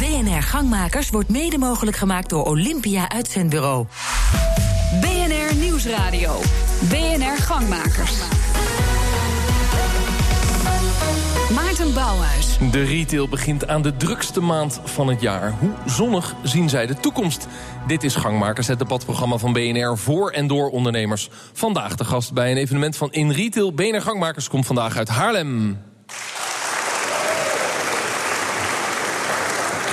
BNR 0.00 0.42
Gangmakers 0.42 1.10
wordt 1.10 1.28
mede 1.28 1.58
mogelijk 1.58 1.96
gemaakt 1.96 2.28
door 2.28 2.44
Olympia 2.44 3.08
Uitzendbureau. 3.08 3.86
BNR 5.00 5.56
Nieuwsradio. 5.56 6.40
BNR 6.88 7.36
Gangmakers. 7.36 8.18
Maarten 11.54 11.94
Bouwhuis. 11.94 12.58
De 12.70 12.84
retail 12.84 13.28
begint 13.28 13.66
aan 13.68 13.82
de 13.82 13.96
drukste 13.96 14.40
maand 14.40 14.80
van 14.84 15.08
het 15.08 15.20
jaar. 15.20 15.54
Hoe 15.58 15.72
zonnig 15.86 16.34
zien 16.42 16.68
zij 16.68 16.86
de 16.86 16.94
toekomst? 16.94 17.46
Dit 17.86 18.04
is 18.04 18.14
Gangmakers, 18.14 18.66
het 18.66 18.78
debatprogramma 18.78 19.36
van 19.36 19.52
BNR 19.52 19.98
voor 19.98 20.30
en 20.30 20.46
door 20.46 20.70
ondernemers. 20.70 21.28
Vandaag 21.52 21.94
de 21.94 22.04
gast 22.04 22.32
bij 22.32 22.50
een 22.50 22.56
evenement 22.56 22.96
van 22.96 23.12
In 23.12 23.30
Retail. 23.30 23.72
BNR 23.72 24.02
Gangmakers 24.02 24.48
komt 24.48 24.66
vandaag 24.66 24.96
uit 24.96 25.08
Haarlem. 25.08 25.78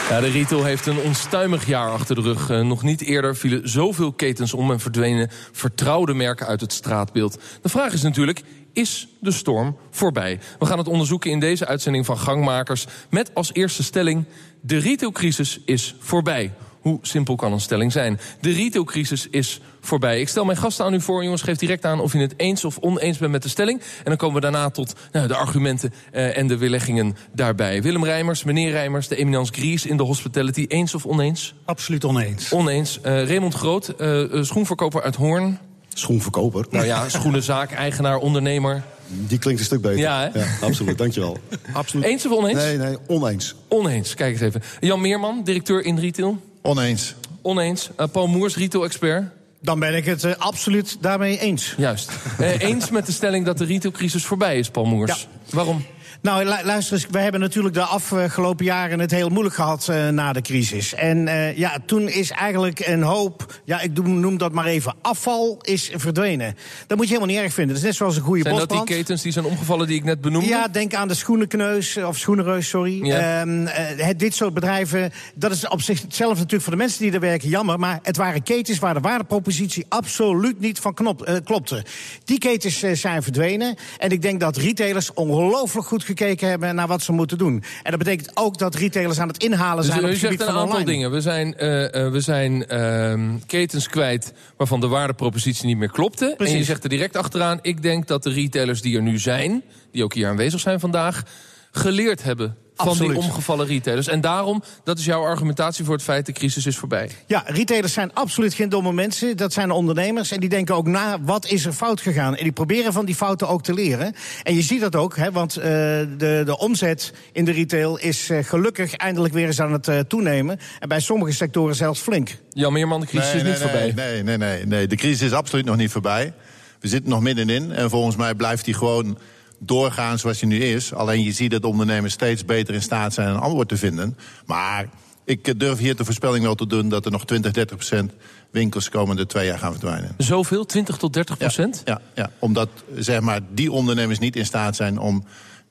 Ja, 0.09 0.19
de 0.19 0.27
retail 0.27 0.63
heeft 0.63 0.85
een 0.85 0.99
onstuimig 0.99 1.67
jaar 1.67 1.89
achter 1.89 2.15
de 2.15 2.21
rug. 2.21 2.49
Eh, 2.49 2.61
nog 2.61 2.83
niet 2.83 3.01
eerder 3.01 3.35
vielen 3.35 3.69
zoveel 3.69 4.11
ketens 4.11 4.53
om 4.53 4.71
en 4.71 4.79
verdwenen 4.79 5.29
vertrouwde 5.51 6.13
merken 6.13 6.47
uit 6.47 6.61
het 6.61 6.73
straatbeeld. 6.73 7.39
De 7.61 7.69
vraag 7.69 7.93
is 7.93 8.01
natuurlijk, 8.01 8.43
is 8.73 9.07
de 9.19 9.31
storm 9.31 9.77
voorbij? 9.91 10.39
We 10.59 10.65
gaan 10.65 10.77
het 10.77 10.87
onderzoeken 10.87 11.31
in 11.31 11.39
deze 11.39 11.65
uitzending 11.65 12.05
van 12.05 12.17
Gangmakers... 12.17 12.85
met 13.09 13.31
als 13.33 13.53
eerste 13.53 13.83
stelling, 13.83 14.25
de 14.61 14.77
retailcrisis 14.77 15.59
is 15.65 15.95
voorbij. 15.99 16.53
Hoe 16.87 16.99
simpel 17.01 17.35
kan 17.35 17.53
een 17.53 17.59
stelling 17.59 17.91
zijn? 17.91 18.19
De 18.41 18.51
retailcrisis 18.51 19.27
is 19.29 19.61
voorbij. 19.81 20.19
Ik 20.19 20.27
stel 20.27 20.45
mijn 20.45 20.57
gasten 20.57 20.85
aan 20.85 20.93
u 20.93 21.01
voor. 21.01 21.23
Jongens, 21.23 21.41
geef 21.41 21.57
direct 21.57 21.85
aan 21.85 21.99
of 21.99 22.13
je 22.13 22.19
het 22.19 22.33
eens 22.37 22.65
of 22.65 22.77
oneens 22.77 23.17
bent 23.17 23.31
met 23.31 23.43
de 23.43 23.49
stelling. 23.49 23.79
En 23.79 24.03
dan 24.03 24.17
komen 24.17 24.35
we 24.35 24.41
daarna 24.41 24.69
tot 24.69 24.93
nou, 25.11 25.27
de 25.27 25.35
argumenten 25.35 25.93
uh, 26.13 26.37
en 26.37 26.47
de 26.47 26.57
weerleggingen 26.57 27.15
daarbij. 27.31 27.81
Willem 27.81 28.03
Rijmers, 28.03 28.43
meneer 28.43 28.71
Rijmers, 28.71 29.07
de 29.07 29.15
eminence 29.15 29.53
Gries 29.53 29.85
in 29.85 29.97
de 29.97 30.03
hospitality. 30.03 30.65
Eens 30.67 30.95
of 30.95 31.05
oneens? 31.05 31.53
Absoluut 31.65 32.05
oneens. 32.05 32.51
Oneens. 32.51 32.99
Uh, 33.05 33.27
Raymond 33.27 33.53
Groot, 33.53 33.93
uh, 33.97 34.43
schoenverkoper 34.43 35.01
uit 35.01 35.15
Hoorn. 35.15 35.59
Schoenverkoper? 35.93 36.65
Nou 36.69 36.85
ja, 36.85 37.09
schoenenzaak, 37.09 37.71
eigenaar, 37.71 38.17
ondernemer. 38.17 38.83
Die 39.07 39.39
klinkt 39.39 39.59
een 39.59 39.65
stuk 39.65 39.81
beter. 39.81 39.99
Ja, 39.99 40.29
hè? 40.33 40.39
ja 40.39 40.45
absoluut, 40.61 40.97
dankjewel. 40.97 41.37
absoluut. 41.73 42.05
Eens 42.05 42.25
of 42.25 42.31
oneens? 42.31 42.57
Nee, 42.57 42.77
nee, 42.77 42.97
oneens. 43.07 43.55
Oneens, 43.67 44.13
kijk 44.13 44.31
eens 44.31 44.41
even. 44.41 44.61
Jan 44.79 45.01
Meerman, 45.01 45.43
directeur 45.43 45.85
in 45.85 45.99
retail. 45.99 46.39
Oneens. 46.67 47.15
Oneens. 47.41 47.89
Uh, 47.99 48.07
Paul 48.11 48.27
Moers, 48.27 48.55
retail-expert. 48.55 49.23
Dan 49.61 49.79
ben 49.79 49.95
ik 49.95 50.05
het 50.05 50.23
uh, 50.23 50.31
absoluut 50.37 50.97
daarmee 51.01 51.39
eens. 51.39 51.73
Juist. 51.77 52.11
Uh, 52.39 52.59
eens 52.59 52.89
met 52.89 53.05
de 53.05 53.11
stelling 53.11 53.45
dat 53.45 53.57
de 53.57 53.65
retailcrisis 53.65 54.25
voorbij 54.25 54.57
is, 54.59 54.69
Paul 54.69 54.85
Moers. 54.85 55.21
Ja. 55.21 55.55
Waarom? 55.55 55.85
Nou, 56.21 56.45
luister 56.45 56.93
eens, 56.93 57.07
we 57.11 57.19
hebben 57.19 57.41
natuurlijk 57.41 57.73
de 57.73 57.81
afgelopen 57.81 58.65
jaren 58.65 58.99
het 58.99 59.11
heel 59.11 59.29
moeilijk 59.29 59.55
gehad 59.55 59.87
uh, 59.89 60.09
na 60.09 60.33
de 60.33 60.41
crisis. 60.41 60.93
En 60.93 61.27
uh, 61.27 61.57
ja, 61.57 61.77
toen 61.85 62.09
is 62.09 62.31
eigenlijk 62.31 62.79
een 62.87 63.01
hoop, 63.01 63.61
ja, 63.65 63.81
ik 63.81 64.03
noem 64.03 64.37
dat 64.37 64.51
maar 64.51 64.65
even, 64.65 64.95
afval 65.01 65.57
is 65.61 65.91
verdwenen. 65.95 66.55
Dat 66.87 66.97
moet 66.97 67.07
je 67.07 67.13
helemaal 67.13 67.35
niet 67.35 67.43
erg 67.43 67.53
vinden. 67.53 67.73
Dat 67.73 67.83
is 67.83 67.89
net 67.89 67.97
zoals 67.97 68.15
een 68.15 68.21
goede 68.21 68.41
zijn 68.41 68.55
bosbrand. 68.55 68.79
dat 68.79 68.87
die 68.87 68.97
ketens 68.97 69.21
die 69.21 69.31
zijn 69.31 69.45
omgevallen 69.45 69.87
die 69.87 69.97
ik 69.97 70.03
net 70.03 70.21
benoemde? 70.21 70.47
Ja, 70.47 70.67
denk 70.67 70.93
aan 70.93 71.07
de 71.07 71.13
schoenenkneus, 71.13 71.97
of 71.97 72.17
schoenenreus, 72.17 72.69
sorry. 72.69 73.05
Ja. 73.05 73.41
Um, 73.41 73.61
uh, 73.61 74.07
dit 74.17 74.35
soort 74.35 74.53
bedrijven, 74.53 75.11
dat 75.35 75.51
is 75.51 75.67
op 75.67 75.81
zichzelf 75.81 76.33
natuurlijk 76.33 76.63
voor 76.63 76.71
de 76.71 76.77
mensen 76.77 77.01
die 77.01 77.11
er 77.11 77.19
werken 77.19 77.49
jammer. 77.49 77.79
Maar 77.79 77.99
het 78.03 78.17
waren 78.17 78.43
ketens 78.43 78.79
waar 78.79 78.93
de 78.93 78.99
waardepropositie 78.99 79.85
absoluut 79.89 80.59
niet 80.59 80.79
van 80.79 80.93
knop, 80.93 81.41
klopte. 81.43 81.85
Die 82.23 82.37
ketens 82.37 82.79
zijn 82.79 83.23
verdwenen. 83.23 83.75
En 83.97 84.09
ik 84.09 84.21
denk 84.21 84.39
dat 84.39 84.57
retailers 84.57 85.13
ongelooflijk 85.13 85.87
goed 85.87 86.05
gekeken 86.07 86.49
hebben 86.49 86.75
naar 86.75 86.87
wat 86.87 87.01
ze 87.01 87.11
moeten 87.11 87.37
doen. 87.37 87.63
En 87.83 87.89
dat 87.91 87.99
betekent 87.99 88.31
ook 88.33 88.57
dat 88.57 88.75
retailers 88.75 89.19
aan 89.19 89.27
het 89.27 89.43
inhalen 89.43 89.83
zijn 89.83 90.01
dus 90.01 90.05
op 90.05 90.11
het 90.11 90.19
gebied 90.19 90.39
zegt 90.39 90.49
een 90.49 90.55
van 90.55 90.63
aantal 90.63 90.79
online. 90.79 90.91
dingen. 90.91 91.11
We 91.11 91.21
zijn, 91.21 91.55
uh, 91.59 91.81
uh, 91.81 92.11
we 92.11 92.19
zijn 92.19 92.65
uh, 92.73 93.35
ketens 93.45 93.87
kwijt 93.87 94.33
waarvan 94.57 94.79
de 94.79 94.87
waardepropositie 94.87 95.65
niet 95.65 95.77
meer 95.77 95.91
klopte. 95.91 96.33
Precies. 96.37 96.53
En 96.53 96.59
je 96.59 96.65
zegt 96.65 96.83
er 96.83 96.89
direct 96.89 97.15
achteraan... 97.15 97.59
ik 97.61 97.81
denk 97.81 98.07
dat 98.07 98.23
de 98.23 98.29
retailers 98.29 98.81
die 98.81 98.95
er 98.95 99.01
nu 99.01 99.17
zijn, 99.17 99.63
die 99.91 100.03
ook 100.03 100.13
hier 100.13 100.27
aanwezig 100.27 100.59
zijn 100.59 100.79
vandaag... 100.79 101.23
geleerd 101.71 102.23
hebben 102.23 102.57
van 102.77 102.87
Absoluut. 102.87 103.11
die 103.11 103.21
omgevallen 103.21 103.67
retailers. 103.67 104.07
En 104.07 104.21
daarom, 104.21 104.63
dat 104.83 104.99
is 104.99 105.05
jouw 105.05 105.21
argumentatie 105.23 105.85
voor 105.85 105.93
het 105.93 106.03
feit... 106.03 106.25
de 106.25 106.31
crisis 106.31 106.65
is 106.65 106.77
voorbij. 106.77 107.09
Ja, 107.25 107.43
retailers 107.45 107.93
zijn 107.93 108.13
absoluut 108.13 108.53
geen 108.53 108.69
domme 108.69 108.93
mensen. 108.93 109.37
Dat 109.37 109.53
zijn 109.53 109.71
ondernemers. 109.71 110.31
En 110.31 110.39
die 110.39 110.49
denken 110.49 110.75
ook 110.75 110.87
na, 110.87 111.21
wat 111.21 111.45
is 111.45 111.65
er 111.65 111.73
fout 111.73 112.01
gegaan? 112.01 112.35
En 112.35 112.43
die 112.43 112.51
proberen 112.51 112.93
van 112.93 113.05
die 113.05 113.15
fouten 113.15 113.47
ook 113.47 113.63
te 113.63 113.73
leren. 113.73 114.15
En 114.43 114.55
je 114.55 114.61
ziet 114.61 114.81
dat 114.81 114.95
ook, 114.95 115.15
hè, 115.15 115.31
want 115.31 115.57
uh, 115.57 115.63
de, 115.63 116.41
de 116.45 116.57
omzet 116.57 117.13
in 117.31 117.45
de 117.45 117.51
retail... 117.51 117.97
is 117.97 118.29
uh, 118.29 118.43
gelukkig 118.43 118.93
eindelijk 118.93 119.33
weer 119.33 119.45
eens 119.45 119.61
aan 119.61 119.71
het 119.71 119.87
uh, 119.87 119.99
toenemen. 119.99 120.59
En 120.79 120.87
bij 120.87 120.99
sommige 120.99 121.31
sectoren 121.31 121.75
zelfs 121.75 121.99
flink. 121.99 122.37
Jan 122.49 122.73
Meerman, 122.73 122.99
de 122.99 123.05
crisis 123.05 123.33
nee, 123.33 123.41
is 123.41 123.47
niet 123.47 123.59
nee, 123.59 123.61
voorbij. 123.61 123.91
Nee, 123.95 124.23
nee, 124.23 124.37
nee, 124.37 124.65
nee. 124.65 124.87
De 124.87 124.95
crisis 124.95 125.21
is 125.21 125.33
absoluut 125.33 125.65
nog 125.65 125.75
niet 125.75 125.91
voorbij. 125.91 126.33
We 126.79 126.87
zitten 126.87 127.09
nog 127.09 127.21
middenin. 127.21 127.71
En 127.71 127.89
volgens 127.89 128.15
mij 128.15 128.35
blijft 128.35 128.65
die 128.65 128.73
gewoon 128.73 129.17
doorgaan 129.59 130.19
zoals 130.19 130.39
hij 130.39 130.49
nu 130.49 130.57
is. 130.57 130.93
Alleen 130.93 131.23
je 131.23 131.31
ziet 131.31 131.51
dat 131.51 131.63
ondernemers 131.63 132.13
steeds 132.13 132.45
beter 132.45 132.73
in 132.73 132.81
staat 132.81 133.13
zijn 133.13 133.27
een 133.27 133.39
antwoord 133.39 133.67
te 133.67 133.77
vinden. 133.77 134.17
Maar 134.45 134.89
ik 135.25 135.59
durf 135.59 135.77
hier 135.77 135.95
de 135.95 136.05
voorspelling 136.05 136.43
wel 136.43 136.55
te 136.55 136.67
doen 136.67 136.89
dat 136.89 137.05
er 137.05 137.11
nog 137.11 137.25
20, 137.25 137.51
30 137.51 137.75
procent 137.75 138.11
winkels 138.51 138.85
de 138.85 138.91
komende 138.91 139.25
twee 139.25 139.45
jaar 139.45 139.59
gaan 139.59 139.71
verdwijnen. 139.71 140.15
Zoveel? 140.17 140.65
20 140.65 140.97
tot 140.97 141.13
30 141.13 141.37
procent? 141.37 141.81
Ja, 141.85 142.01
ja, 142.15 142.23
ja, 142.23 142.29
omdat 142.39 142.69
zeg 142.95 143.21
maar, 143.21 143.39
die 143.49 143.71
ondernemers 143.71 144.19
niet 144.19 144.35
in 144.35 144.45
staat 144.45 144.75
zijn 144.75 144.99
om 144.99 145.23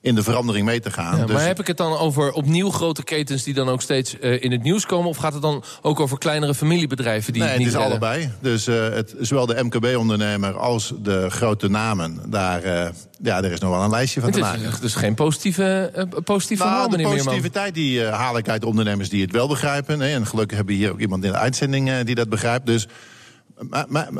in 0.07 0.15
de 0.15 0.23
verandering 0.23 0.65
mee 0.65 0.79
te 0.79 0.91
gaan. 0.91 1.17
Ja, 1.17 1.25
dus 1.25 1.35
maar 1.35 1.45
heb 1.45 1.59
ik 1.59 1.67
het 1.67 1.77
dan 1.77 1.97
over 1.97 2.31
opnieuw 2.31 2.69
grote 2.69 3.03
ketens 3.03 3.43
die 3.43 3.53
dan 3.53 3.69
ook 3.69 3.81
steeds 3.81 4.15
uh, 4.21 4.43
in 4.43 4.51
het 4.51 4.63
nieuws 4.63 4.85
komen? 4.85 5.09
Of 5.09 5.17
gaat 5.17 5.33
het 5.33 5.41
dan 5.41 5.63
ook 5.81 5.99
over 5.99 6.17
kleinere 6.17 6.55
familiebedrijven 6.55 7.33
die 7.33 7.41
nee, 7.41 7.51
het 7.51 7.59
niet 7.59 7.67
het 7.67 7.77
is 7.77 7.81
redden? 7.81 8.09
allebei. 8.09 8.31
Dus 8.39 8.67
uh, 8.67 8.89
het, 8.89 9.15
zowel 9.19 9.45
de 9.45 9.63
MKB-ondernemer 9.63 10.57
als 10.57 10.93
de 11.03 11.29
grote 11.29 11.69
namen, 11.69 12.19
daar, 12.27 12.65
uh, 12.65 12.87
ja, 13.21 13.37
er 13.43 13.51
is 13.51 13.59
nog 13.59 13.71
wel 13.71 13.83
een 13.83 13.89
lijstje 13.89 14.19
van 14.19 14.29
het 14.29 14.39
te 14.39 14.45
maken. 14.45 14.83
Is 14.83 14.95
geen 14.95 15.13
positieve, 15.13 15.91
positief 16.23 16.59
nou, 16.59 16.69
verhaal, 16.69 16.89
de 16.89 16.97
meneer 16.97 17.07
Meerman. 17.07 17.25
positiviteit 17.25 17.73
die 17.73 18.03
haal 18.03 18.37
ik 18.37 18.49
uit 18.49 18.65
ondernemers 18.65 19.09
die 19.09 19.21
het 19.21 19.31
wel 19.31 19.47
begrijpen. 19.47 19.99
Hè, 19.99 20.07
en 20.07 20.27
gelukkig 20.27 20.57
hebben 20.57 20.75
we 20.75 20.81
hier 20.81 20.91
ook 20.91 20.99
iemand 20.99 21.23
in 21.23 21.31
de 21.31 21.37
uitzending 21.37 21.99
die 21.99 22.15
dat 22.15 22.29
begrijpt. 22.29 22.65
Dus 22.65 22.87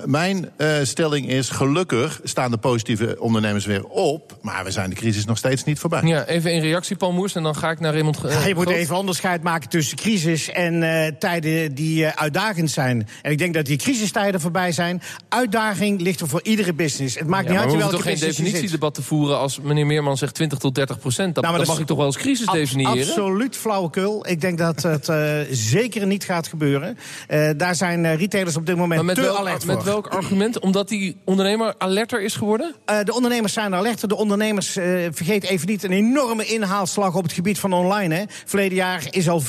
mijn 0.05 0.49
uh, 0.57 0.67
stelling 0.83 1.29
is, 1.29 1.49
gelukkig 1.49 2.19
staan 2.23 2.51
de 2.51 2.57
positieve 2.57 3.15
ondernemers 3.19 3.65
weer 3.65 3.83
op. 3.85 4.37
Maar 4.41 4.63
we 4.63 4.71
zijn 4.71 4.89
de 4.89 4.95
crisis 4.95 5.25
nog 5.25 5.37
steeds 5.37 5.63
niet 5.63 5.79
voorbij. 5.79 6.01
Ja, 6.03 6.25
even 6.25 6.53
in 6.53 6.61
reactie, 6.61 6.95
Paul 6.95 7.11
Moers, 7.11 7.35
en 7.35 7.43
dan 7.43 7.55
ga 7.55 7.69
ik 7.71 7.79
naar 7.79 7.93
Raymond 7.93 8.25
uh, 8.25 8.31
ja, 8.31 8.47
Je 8.47 8.55
moet 8.55 8.69
even 8.69 8.95
onderscheid 8.95 9.43
maken 9.43 9.69
tussen 9.69 9.97
crisis 9.97 10.49
en 10.49 10.81
uh, 10.81 11.07
tijden 11.19 11.75
die 11.75 12.03
uh, 12.03 12.09
uitdagend 12.15 12.71
zijn. 12.71 13.07
En 13.21 13.31
ik 13.31 13.37
denk 13.37 13.53
dat 13.53 13.65
die 13.65 13.77
crisistijden 13.77 14.41
voorbij 14.41 14.71
zijn. 14.71 15.01
Uitdaging 15.29 16.01
ligt 16.01 16.19
er 16.19 16.27
voor 16.27 16.41
iedere 16.43 16.73
business. 16.73 17.15
Het 17.15 17.27
maakt 17.27 17.45
ja, 17.45 17.51
niet 17.51 17.59
uit 17.59 17.71
we 17.71 17.77
welke 17.77 17.93
toch 17.93 18.03
geen 18.03 18.13
business 18.13 18.37
je 18.37 18.43
definitiedebat 18.43 18.93
te 18.93 19.01
voeren 19.01 19.37
als 19.37 19.59
meneer 19.59 19.85
Meerman 19.85 20.17
zegt 20.17 20.33
20 20.33 20.57
tot 20.57 20.75
30 20.75 20.99
procent. 20.99 21.35
Dat, 21.35 21.43
nou, 21.43 21.57
dat 21.57 21.65
dat 21.65 21.75
mag 21.75 21.81
ik 21.81 21.87
toch 21.87 21.97
wel 21.97 22.05
als 22.05 22.17
crisis 22.17 22.47
ab 22.47 22.53
definiëren? 22.53 23.07
Absoluut 23.07 23.55
flauwekul. 23.55 24.27
Ik 24.27 24.41
denk 24.41 24.57
dat 24.57 24.83
het 24.83 25.07
uh, 25.07 25.39
zeker 25.51 26.07
niet 26.07 26.23
gaat 26.23 26.47
gebeuren. 26.47 26.97
Uh, 27.29 27.49
daar 27.57 27.75
zijn 27.75 28.03
uh, 28.03 28.15
retailers 28.15 28.55
op 28.55 28.65
dit 28.65 28.75
moment 28.75 28.95
maar 28.95 29.15
met 29.15 29.15
te 29.15 29.26
welk, 29.27 29.39
alert 29.39 29.65
met 29.65 29.83
welk 29.83 30.07
argument? 30.07 30.59
Omdat 30.59 30.87
die 30.87 31.17
ondernemer 31.25 31.75
alerter 31.77 32.21
is 32.21 32.35
geworden? 32.35 32.75
Uh, 32.89 32.99
de 33.03 33.13
ondernemers 33.13 33.53
zijn 33.53 33.75
alerter. 33.75 34.07
De 34.07 34.15
ondernemers, 34.15 34.77
uh, 34.77 35.07
vergeet 35.11 35.43
even 35.43 35.67
niet, 35.67 35.83
een 35.83 35.91
enorme 35.91 36.45
inhaalslag 36.45 37.15
op 37.15 37.23
het 37.23 37.33
gebied 37.33 37.59
van 37.59 37.73
online. 37.73 38.15
Hè. 38.15 38.23
Verleden 38.45 38.77
jaar 38.77 39.07
is 39.09 39.29
al 39.29 39.41
54% 39.41 39.45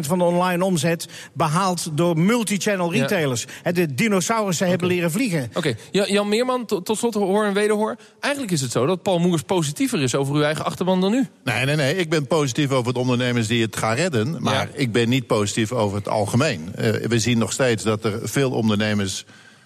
van 0.00 0.18
de 0.18 0.24
online 0.24 0.64
omzet 0.64 1.08
behaald 1.32 1.88
door 1.92 2.18
multichannel 2.18 2.92
retailers. 2.92 3.44
Ja. 3.64 3.72
De 3.72 3.94
dinosaurussen 3.94 4.66
okay. 4.66 4.78
hebben 4.78 4.96
leren 4.96 5.10
vliegen. 5.10 5.44
Oké, 5.48 5.58
okay. 5.58 5.76
ja, 5.90 6.06
Jan 6.06 6.28
Meerman, 6.28 6.66
tot, 6.66 6.84
tot 6.84 6.98
slot 6.98 7.14
hoor 7.14 7.44
en 7.44 7.54
wederhoor. 7.54 7.96
Eigenlijk 8.20 8.52
is 8.52 8.60
het 8.60 8.70
zo 8.70 8.86
dat 8.86 9.02
Paul 9.02 9.18
Moers 9.18 9.42
positiever 9.42 10.02
is 10.02 10.14
over 10.14 10.34
uw 10.34 10.42
eigen 10.42 10.64
achterban 10.64 11.00
dan 11.00 11.14
u. 11.14 11.26
Nee, 11.44 11.64
nee, 11.64 11.76
nee. 11.76 11.96
Ik 11.96 12.10
ben 12.10 12.26
positief 12.26 12.70
over 12.70 12.92
de 12.92 12.98
ondernemers 12.98 13.46
die 13.46 13.62
het 13.62 13.76
gaan 13.76 13.94
redden. 13.94 14.36
Maar 14.42 14.54
ja. 14.54 14.68
ik 14.72 14.92
ben 14.92 15.08
niet 15.08 15.26
positief 15.26 15.72
over 15.72 15.96
het 15.96 16.08
algemeen. 16.08 16.72
Uh, 16.78 16.90
we 16.90 17.18
zien 17.18 17.38
nog 17.38 17.52
steeds 17.52 17.82
dat 17.82 18.04
er 18.04 18.20
veel 18.22 18.50
ondernemers 18.50 18.93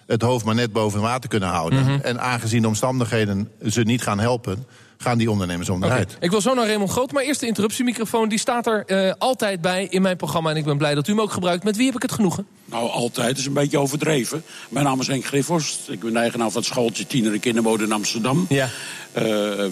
het 0.05 0.21
hoofd 0.21 0.45
maar 0.45 0.55
net 0.55 0.73
boven 0.73 1.01
water 1.01 1.29
kunnen 1.29 1.49
houden. 1.49 1.79
Mhm. 1.79 1.89
Mm 1.89 1.95
-hmm. 1.95 2.03
En 2.03 2.21
aangezien 2.21 2.61
de 2.61 2.67
omstandigheden 2.67 3.51
ze 3.65 3.81
niet 3.81 4.01
gaan 4.01 4.19
helpen 4.19 4.65
gaan 4.97 5.17
die 5.17 5.31
ondernemers 5.31 5.69
onderuit. 5.69 6.09
Okay. 6.11 6.17
Ik 6.19 6.31
wil 6.31 6.41
zo 6.41 6.53
naar 6.53 6.65
Raymond 6.65 6.91
Groot, 6.91 7.11
maar 7.11 7.23
eerst 7.23 7.39
de 7.39 7.47
interruptiemicrofoon. 7.47 8.29
Die 8.29 8.39
staat 8.39 8.67
er 8.67 8.83
uh, 8.87 9.13
altijd 9.17 9.61
bij 9.61 9.87
in 9.89 10.01
mijn 10.01 10.17
programma. 10.17 10.49
En 10.49 10.55
ik 10.55 10.65
ben 10.65 10.77
blij 10.77 10.95
dat 10.95 11.07
u 11.07 11.11
hem 11.11 11.21
ook 11.21 11.31
gebruikt. 11.31 11.63
Met 11.63 11.77
wie 11.77 11.85
heb 11.85 11.95
ik 11.95 12.01
het 12.01 12.11
genoegen? 12.11 12.47
Nou, 12.69 12.89
altijd. 12.89 13.37
Is 13.37 13.45
een 13.45 13.53
beetje 13.53 13.77
overdreven. 13.77 14.43
Mijn 14.69 14.85
naam 14.85 14.99
is 14.99 15.07
Henk 15.07 15.25
Griffhorst. 15.25 15.79
Ik 15.89 15.99
ben 15.99 16.17
eigenaar 16.17 16.51
van 16.51 16.61
het 16.61 16.69
schooltje 16.69 17.07
Tiener 17.07 17.33
en 17.33 17.39
Kindermode 17.39 17.83
in 17.83 17.91
Amsterdam. 17.91 18.45
Ja. 18.49 18.69
Uh, 19.17 19.23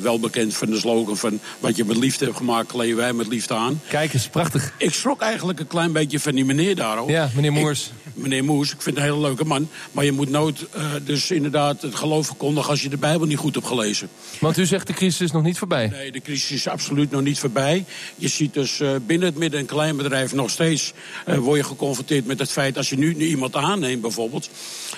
wel 0.02 0.20
bekend 0.20 0.56
van 0.56 0.70
de 0.70 0.80
slogan 0.80 1.18
van... 1.18 1.40
wat 1.60 1.76
je 1.76 1.86
met 1.86 1.98
liefde 1.98 2.26
hebt 2.26 2.38
gemaakt, 2.38 2.68
kleden 2.68 2.96
wij 2.96 3.14
met 3.14 3.28
liefde 3.28 3.54
aan. 3.54 3.82
Kijk 3.88 4.14
eens, 4.14 4.28
prachtig. 4.28 4.74
Ik 4.78 4.94
schrok 4.94 5.22
eigenlijk 5.22 5.60
een 5.60 5.68
klein 5.68 5.92
beetje 5.92 6.20
van 6.20 6.36
die 6.36 6.46
meneer 6.46 6.76
daar 6.76 6.98
ook. 6.98 7.10
Ja, 7.10 7.30
meneer 7.36 7.52
Moers. 7.52 7.92
Ik, 8.04 8.12
meneer 8.14 8.44
Moers, 8.44 8.74
ik 8.74 8.82
vind 8.82 8.98
een 8.98 9.04
hele 9.04 9.20
leuke 9.20 9.46
man. 9.46 9.70
Maar 9.92 10.06
je 10.06 10.12
moet 10.12 10.30
nooit 10.30 10.66
uh, 10.78 10.86
dus 11.04 11.32
inderdaad 11.32 11.82
het 11.82 11.96
geloof 11.96 12.26
verkondigen... 12.26 12.70
als 12.70 12.82
je 12.82 12.90
de 12.90 12.98
Bijbel 12.98 13.28
niet 13.28 13.38
goed 13.38 13.56
hebt 13.56 13.68
gelezen. 13.68 14.10
Want 14.40 14.58
u 14.58 14.66
zegt 14.66 14.88
de 14.88 14.94
crisis 14.94 15.22
is 15.22 15.32
nog 15.32 15.44
niet 15.44 15.58
voorbij. 15.58 15.88
Nee, 15.88 16.12
de 16.12 16.22
crisis 16.22 16.52
is 16.52 16.68
absoluut 16.68 17.12
nog 17.12 17.22
niet 17.22 17.40
voorbij. 17.40 17.86
Je 18.16 18.28
ziet 18.28 18.54
dus 18.54 18.80
uh, 18.80 18.90
binnen 19.06 19.28
het 19.28 19.38
midden- 19.38 19.60
en 19.60 19.66
kleinbedrijf 19.66 20.34
nog 20.34 20.50
steeds 20.50 20.94
word 21.26 21.58
je 21.58 21.64
geconfronteerd 21.64 22.26
met 22.26 22.40
het 22.40 22.52
feit 22.52 22.78
als 22.78 22.87
je 22.90 22.98
nu 22.98 23.16
iemand 23.16 23.56
aanneemt 23.56 24.02
bijvoorbeeld, 24.02 24.50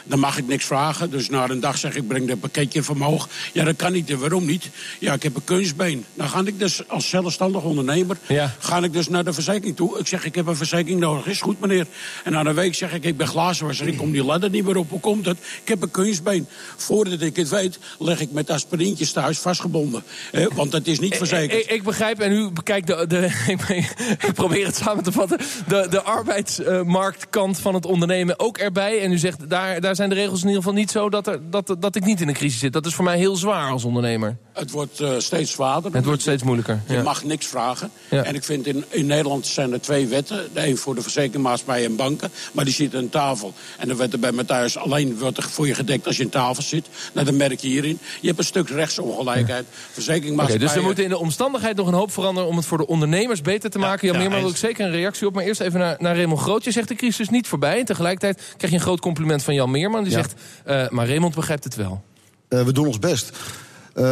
dan 0.04 0.20
mag 0.20 0.38
ik 0.38 0.48
niks 0.48 0.66
vragen. 0.66 1.10
Dus 1.10 1.30
na 1.30 1.50
een 1.50 1.60
dag 1.60 1.78
zeg 1.78 1.96
ik 1.96 2.08
breng 2.08 2.28
dat 2.28 2.40
pakketje 2.40 2.84
van 2.84 2.96
omhoog. 2.96 3.30
Ja, 3.54 3.64
dat 3.64 3.76
kan 3.76 3.92
niet. 3.92 4.10
En 4.10 4.20
waarom 4.20 4.46
niet? 4.46 4.70
Ja, 5.00 5.14
ik 5.14 5.24
heb 5.24 5.36
een 5.36 5.44
kunstbeen. 5.44 6.06
Dan 6.14 6.30
ga 6.30 6.42
ik 6.46 6.60
dus 6.60 6.88
als 6.88 7.10
zelfstandig 7.10 7.64
ondernemer 7.64 8.18
Ja. 8.28 8.56
ga 8.60 8.84
ik 8.84 8.94
dus 8.94 9.10
naar 9.10 9.24
de 9.24 9.34
verzekering 9.34 9.76
toe. 9.76 10.00
Ik 10.00 10.08
zeg 10.08 10.26
ik 10.26 10.36
heb 10.36 10.48
een 10.48 10.56
verzekering 10.56 11.00
nodig. 11.00 11.26
Is 11.26 11.42
goed 11.42 11.60
meneer. 11.60 11.88
En 12.24 12.32
na 12.32 12.46
een 12.46 12.54
week 12.56 12.76
zeg 12.76 12.94
ik 12.94 13.04
ik 13.04 13.18
ben 13.18 13.28
glazenwasser. 13.28 13.88
Ik 13.88 13.98
kom 13.98 14.12
die 14.12 14.24
ladder 14.24 14.50
niet 14.50 14.66
meer 14.66 14.78
op. 14.78 14.90
Hoe 14.90 15.00
komt 15.00 15.26
het? 15.26 15.38
Ik 15.62 15.68
heb 15.68 15.82
een 15.82 15.92
kunstbeen. 15.92 16.48
Voordat 16.78 17.22
ik 17.22 17.36
het 17.36 17.50
weet 17.50 17.80
leg 18.00 18.20
ik 18.20 18.32
met 18.32 18.50
aspirintjes 18.50 19.12
thuis 19.12 19.40
vastgebonden. 19.40 20.04
Eh, 20.32 20.46
want 20.56 20.72
het 20.74 20.88
is 20.88 21.00
niet 21.00 21.16
verzekerd. 21.16 21.64
Ik, 21.64 21.72
ik 21.72 21.84
begrijp, 21.84 22.20
en 22.20 22.32
u 22.32 22.50
bekijkt 22.52 22.88
de. 22.88 23.08
de 23.08 23.26
ik, 23.48 23.96
ik 24.28 24.34
probeer 24.34 24.66
het 24.66 24.76
samen 24.76 25.04
te 25.04 25.12
vatten. 25.12 25.38
De, 25.68 25.88
de 25.90 26.02
arbeidsmarktkant 26.02 27.60
van 27.60 27.74
het 27.74 27.79
ondernemen 27.86 28.40
ook 28.40 28.58
erbij. 28.58 29.02
En 29.02 29.12
u 29.12 29.18
zegt, 29.18 29.50
daar, 29.50 29.82
daar 29.82 29.96
zijn 29.96 30.10
de 30.10 30.16
regels 30.16 30.42
in 30.42 30.48
ieder 30.48 30.62
geval 30.62 30.78
niet 30.78 30.92
zo 30.92 31.10
dat, 31.10 31.28
er, 31.28 31.40
dat, 31.50 31.76
dat 31.80 31.96
ik 31.96 32.06
niet 32.06 32.22
in 32.22 32.28
een 32.28 32.34
crisis 32.34 32.60
zit. 32.60 32.74
Dat 32.74 32.86
is 32.86 32.94
voor 32.94 33.06
mij 33.06 33.18
heel 33.18 33.36
zwaar 33.36 33.72
als 33.72 33.84
ondernemer. 33.84 34.38
Het 34.54 34.72
wordt 34.72 35.00
uh, 35.00 35.12
steeds 35.18 35.52
zwaarder. 35.52 35.94
Het 35.94 36.06
wordt 36.06 36.22
steeds 36.22 36.44
moeilijker. 36.44 36.82
Je 36.88 36.94
ja. 36.94 37.02
mag 37.02 37.24
niks 37.24 37.48
vragen. 37.48 37.92
Ja. 38.10 38.24
En 38.24 38.36
ik 38.36 38.44
vind 38.44 38.68
in, 38.68 38.84
in 38.90 39.06
Nederland 39.06 39.46
zijn 39.48 39.74
er 39.74 39.82
twee 39.82 40.08
wetten. 40.08 40.48
De 40.54 40.68
een 40.68 40.78
voor 40.78 40.96
de 40.96 41.02
verzekeringmaatschappij 41.02 41.86
en 41.86 41.96
banken. 41.96 42.32
Maar 42.52 42.66
die 42.66 42.74
zitten 42.74 43.00
aan 43.00 43.10
tafel. 43.10 43.54
En 43.78 43.88
dan 43.88 43.98
werd 43.98 44.14
er 44.14 44.20
bij 44.20 44.32
me 44.32 44.46
thuis 44.46 44.78
alleen 44.78 45.18
wordt 45.18 45.38
er 45.38 45.44
voor 45.44 45.68
je 45.68 45.76
gedekt 45.76 46.08
als 46.08 46.18
je 46.18 46.24
aan 46.24 46.30
tafel 46.30 46.64
zit. 46.64 46.88
Nou, 47.14 47.26
dat 47.26 47.36
merk 47.36 47.60
je 47.60 47.68
hierin. 47.68 48.00
Je 48.22 48.28
hebt 48.28 48.40
een 48.40 48.46
stuk 48.46 48.70
rechtsongelijkheid. 48.70 49.66
Verzekeringmaatschappij. 49.92 50.68
dus 50.68 50.76
er 50.76 50.84
moet 50.84 51.00
in 51.00 51.10
de 51.10 51.18
omstandigheid 51.18 51.76
nog 51.76 51.88
een 51.88 51.94
hoop 51.94 52.12
veranderen 52.12 52.50
om 52.50 52.56
het 52.56 52.66
voor 52.66 52.78
de 52.78 52.88
ondernemers 52.88 53.42
beter 53.42 53.70
te 53.70 53.80
maken. 53.80 54.08
Jan 54.08 54.16
ja, 54.16 54.22
Meerman 54.22 54.42
wil 54.42 54.50
ik 54.50 54.58
zeker 54.58 54.86
een 54.86 54.92
reactie 54.92 55.28
op. 55.28 55.34
Maar 55.34 55.44
eerst 55.44 55.62
even 55.62 55.80
naar, 55.80 55.96
naar 56.00 56.16
Raymond 56.16 56.40
Groot. 56.40 56.64
Je 56.64 56.72
zegt 56.72 56.88
de 56.88 56.96
crisis 56.96 57.20
is 57.20 57.30
niet 57.30 57.48
voorbij. 57.48 57.69
En 57.78 57.86
tegelijkertijd 57.86 58.36
krijg 58.58 58.74
je 58.74 58.80
een 58.80 58.86
groot 58.86 59.00
compliment 59.00 59.44
van 59.44 59.54
Jan 59.54 59.72
Meerman. 59.72 60.04
Die 60.04 60.12
Ja. 60.12 60.18
zegt, 60.18 60.34
eh, 60.66 60.90
maar 60.90 61.08
Raymond 61.08 61.36
begrijpt 61.36 61.64
het 61.64 61.76
wel. 61.76 62.02
Eh, 62.48 62.62
we 62.62 62.72
doen 62.72 62.88
ons 62.88 63.00
best. 63.00 63.32
Eh, 63.94 64.06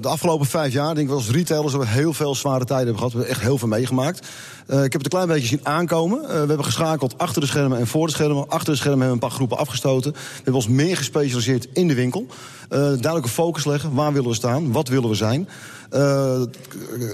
de 0.00 0.08
afgelopen 0.08 0.46
vijf 0.46 0.72
jaar, 0.72 0.94
denk 0.94 1.08
ik 1.08 1.14
als 1.14 1.30
retailers, 1.30 1.72
hebben 1.72 1.90
we 1.90 1.94
heel 1.98 2.12
veel 2.12 2.34
zware 2.34 2.64
tijden 2.64 2.76
hebben 2.76 2.96
gehad. 2.96 3.12
We 3.12 3.18
hebben 3.18 3.36
echt 3.36 3.44
heel 3.46 3.58
veel 3.58 3.68
meegemaakt. 3.68 4.18
Ik 4.66 4.76
heb 4.76 4.92
het 4.92 5.04
een 5.04 5.10
klein 5.10 5.26
beetje 5.28 5.46
zien 5.46 5.60
aankomen. 5.62 6.20
We 6.20 6.34
hebben 6.34 6.64
geschakeld 6.64 7.18
achter 7.18 7.40
de 7.40 7.46
schermen 7.46 7.78
en 7.78 7.86
voor 7.86 8.06
de 8.06 8.12
schermen. 8.12 8.48
Achter 8.48 8.72
de 8.72 8.78
schermen 8.78 9.00
hebben 9.00 9.18
we 9.18 9.22
een 9.22 9.28
paar 9.28 9.36
groepen 9.38 9.58
afgestoten. 9.58 10.12
We 10.12 10.18
hebben 10.34 10.54
ons 10.54 10.68
meer 10.68 10.96
gespecialiseerd 10.96 11.68
in 11.72 11.88
de 11.88 11.94
winkel. 11.94 12.26
Duidelijke 12.68 13.28
focus 13.28 13.64
leggen. 13.64 13.94
Waar 13.94 14.12
willen 14.12 14.28
we 14.28 14.34
staan? 14.34 14.72
Wat 14.72 14.88
willen 14.88 15.08
we 15.08 15.14
zijn? 15.14 15.48
Eh, 15.90 16.42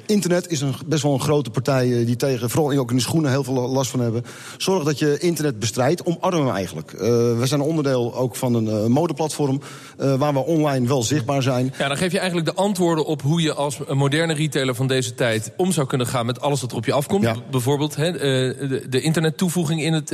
internet 0.07 0.51
is 0.51 0.61
een, 0.61 0.75
best 0.87 1.03
wel 1.03 1.13
een 1.13 1.21
grote 1.21 1.51
partij 1.51 1.99
eh, 1.99 2.07
die 2.07 2.17
tegen, 2.17 2.51
vooral 2.51 2.79
ook 2.79 2.91
in 2.91 2.97
de 2.97 3.03
schoenen, 3.03 3.31
heel 3.31 3.45
veel 3.45 3.69
last 3.69 3.91
van 3.91 4.01
hebben. 4.01 4.25
Zorg 4.57 4.85
dat 4.85 4.99
je 4.99 5.19
internet 5.19 5.59
bestrijdt, 5.59 6.05
omarmen 6.05 6.45
we 6.45 6.51
eigenlijk. 6.51 6.93
Eh, 6.93 7.01
we 7.39 7.43
zijn 7.45 7.61
onderdeel 7.61 8.15
ook 8.15 8.37
van 8.37 8.55
een 8.55 8.91
modeplatform 8.93 9.61
eh, 9.99 10.15
waar 10.15 10.33
we 10.33 10.39
online 10.39 10.89
wel 10.89 11.03
zichtbaar 11.03 11.43
zijn. 11.43 11.75
Ja, 11.79 11.89
dan 11.89 11.97
geef 11.97 12.13
je 12.13 12.19
eigenlijk 12.19 12.49
de 12.49 12.55
antwoorden 12.63 13.05
op 13.07 13.23
hoe 13.23 13.43
je 13.43 13.55
als 13.55 13.79
een 13.87 13.97
moderne 13.97 14.35
retailer 14.35 14.75
van 14.75 14.87
deze 14.87 15.15
tijd 15.15 15.53
om 15.57 15.73
zou 15.73 15.87
kunnen 15.87 16.07
gaan 16.07 16.27
met 16.27 16.41
alles 16.41 16.61
wat 16.61 16.71
er 16.71 16.77
op 16.77 16.85
je 16.85 16.93
afkomt. 16.93 17.23
Ja. 17.25 17.37
Bijvoorbeeld 17.51 17.97
hè, 17.97 18.07
eh, 18.07 18.69
de, 18.69 18.87
de 18.89 19.01
internettoevoeging 19.01 19.83
in 19.83 19.93
het, 19.93 20.11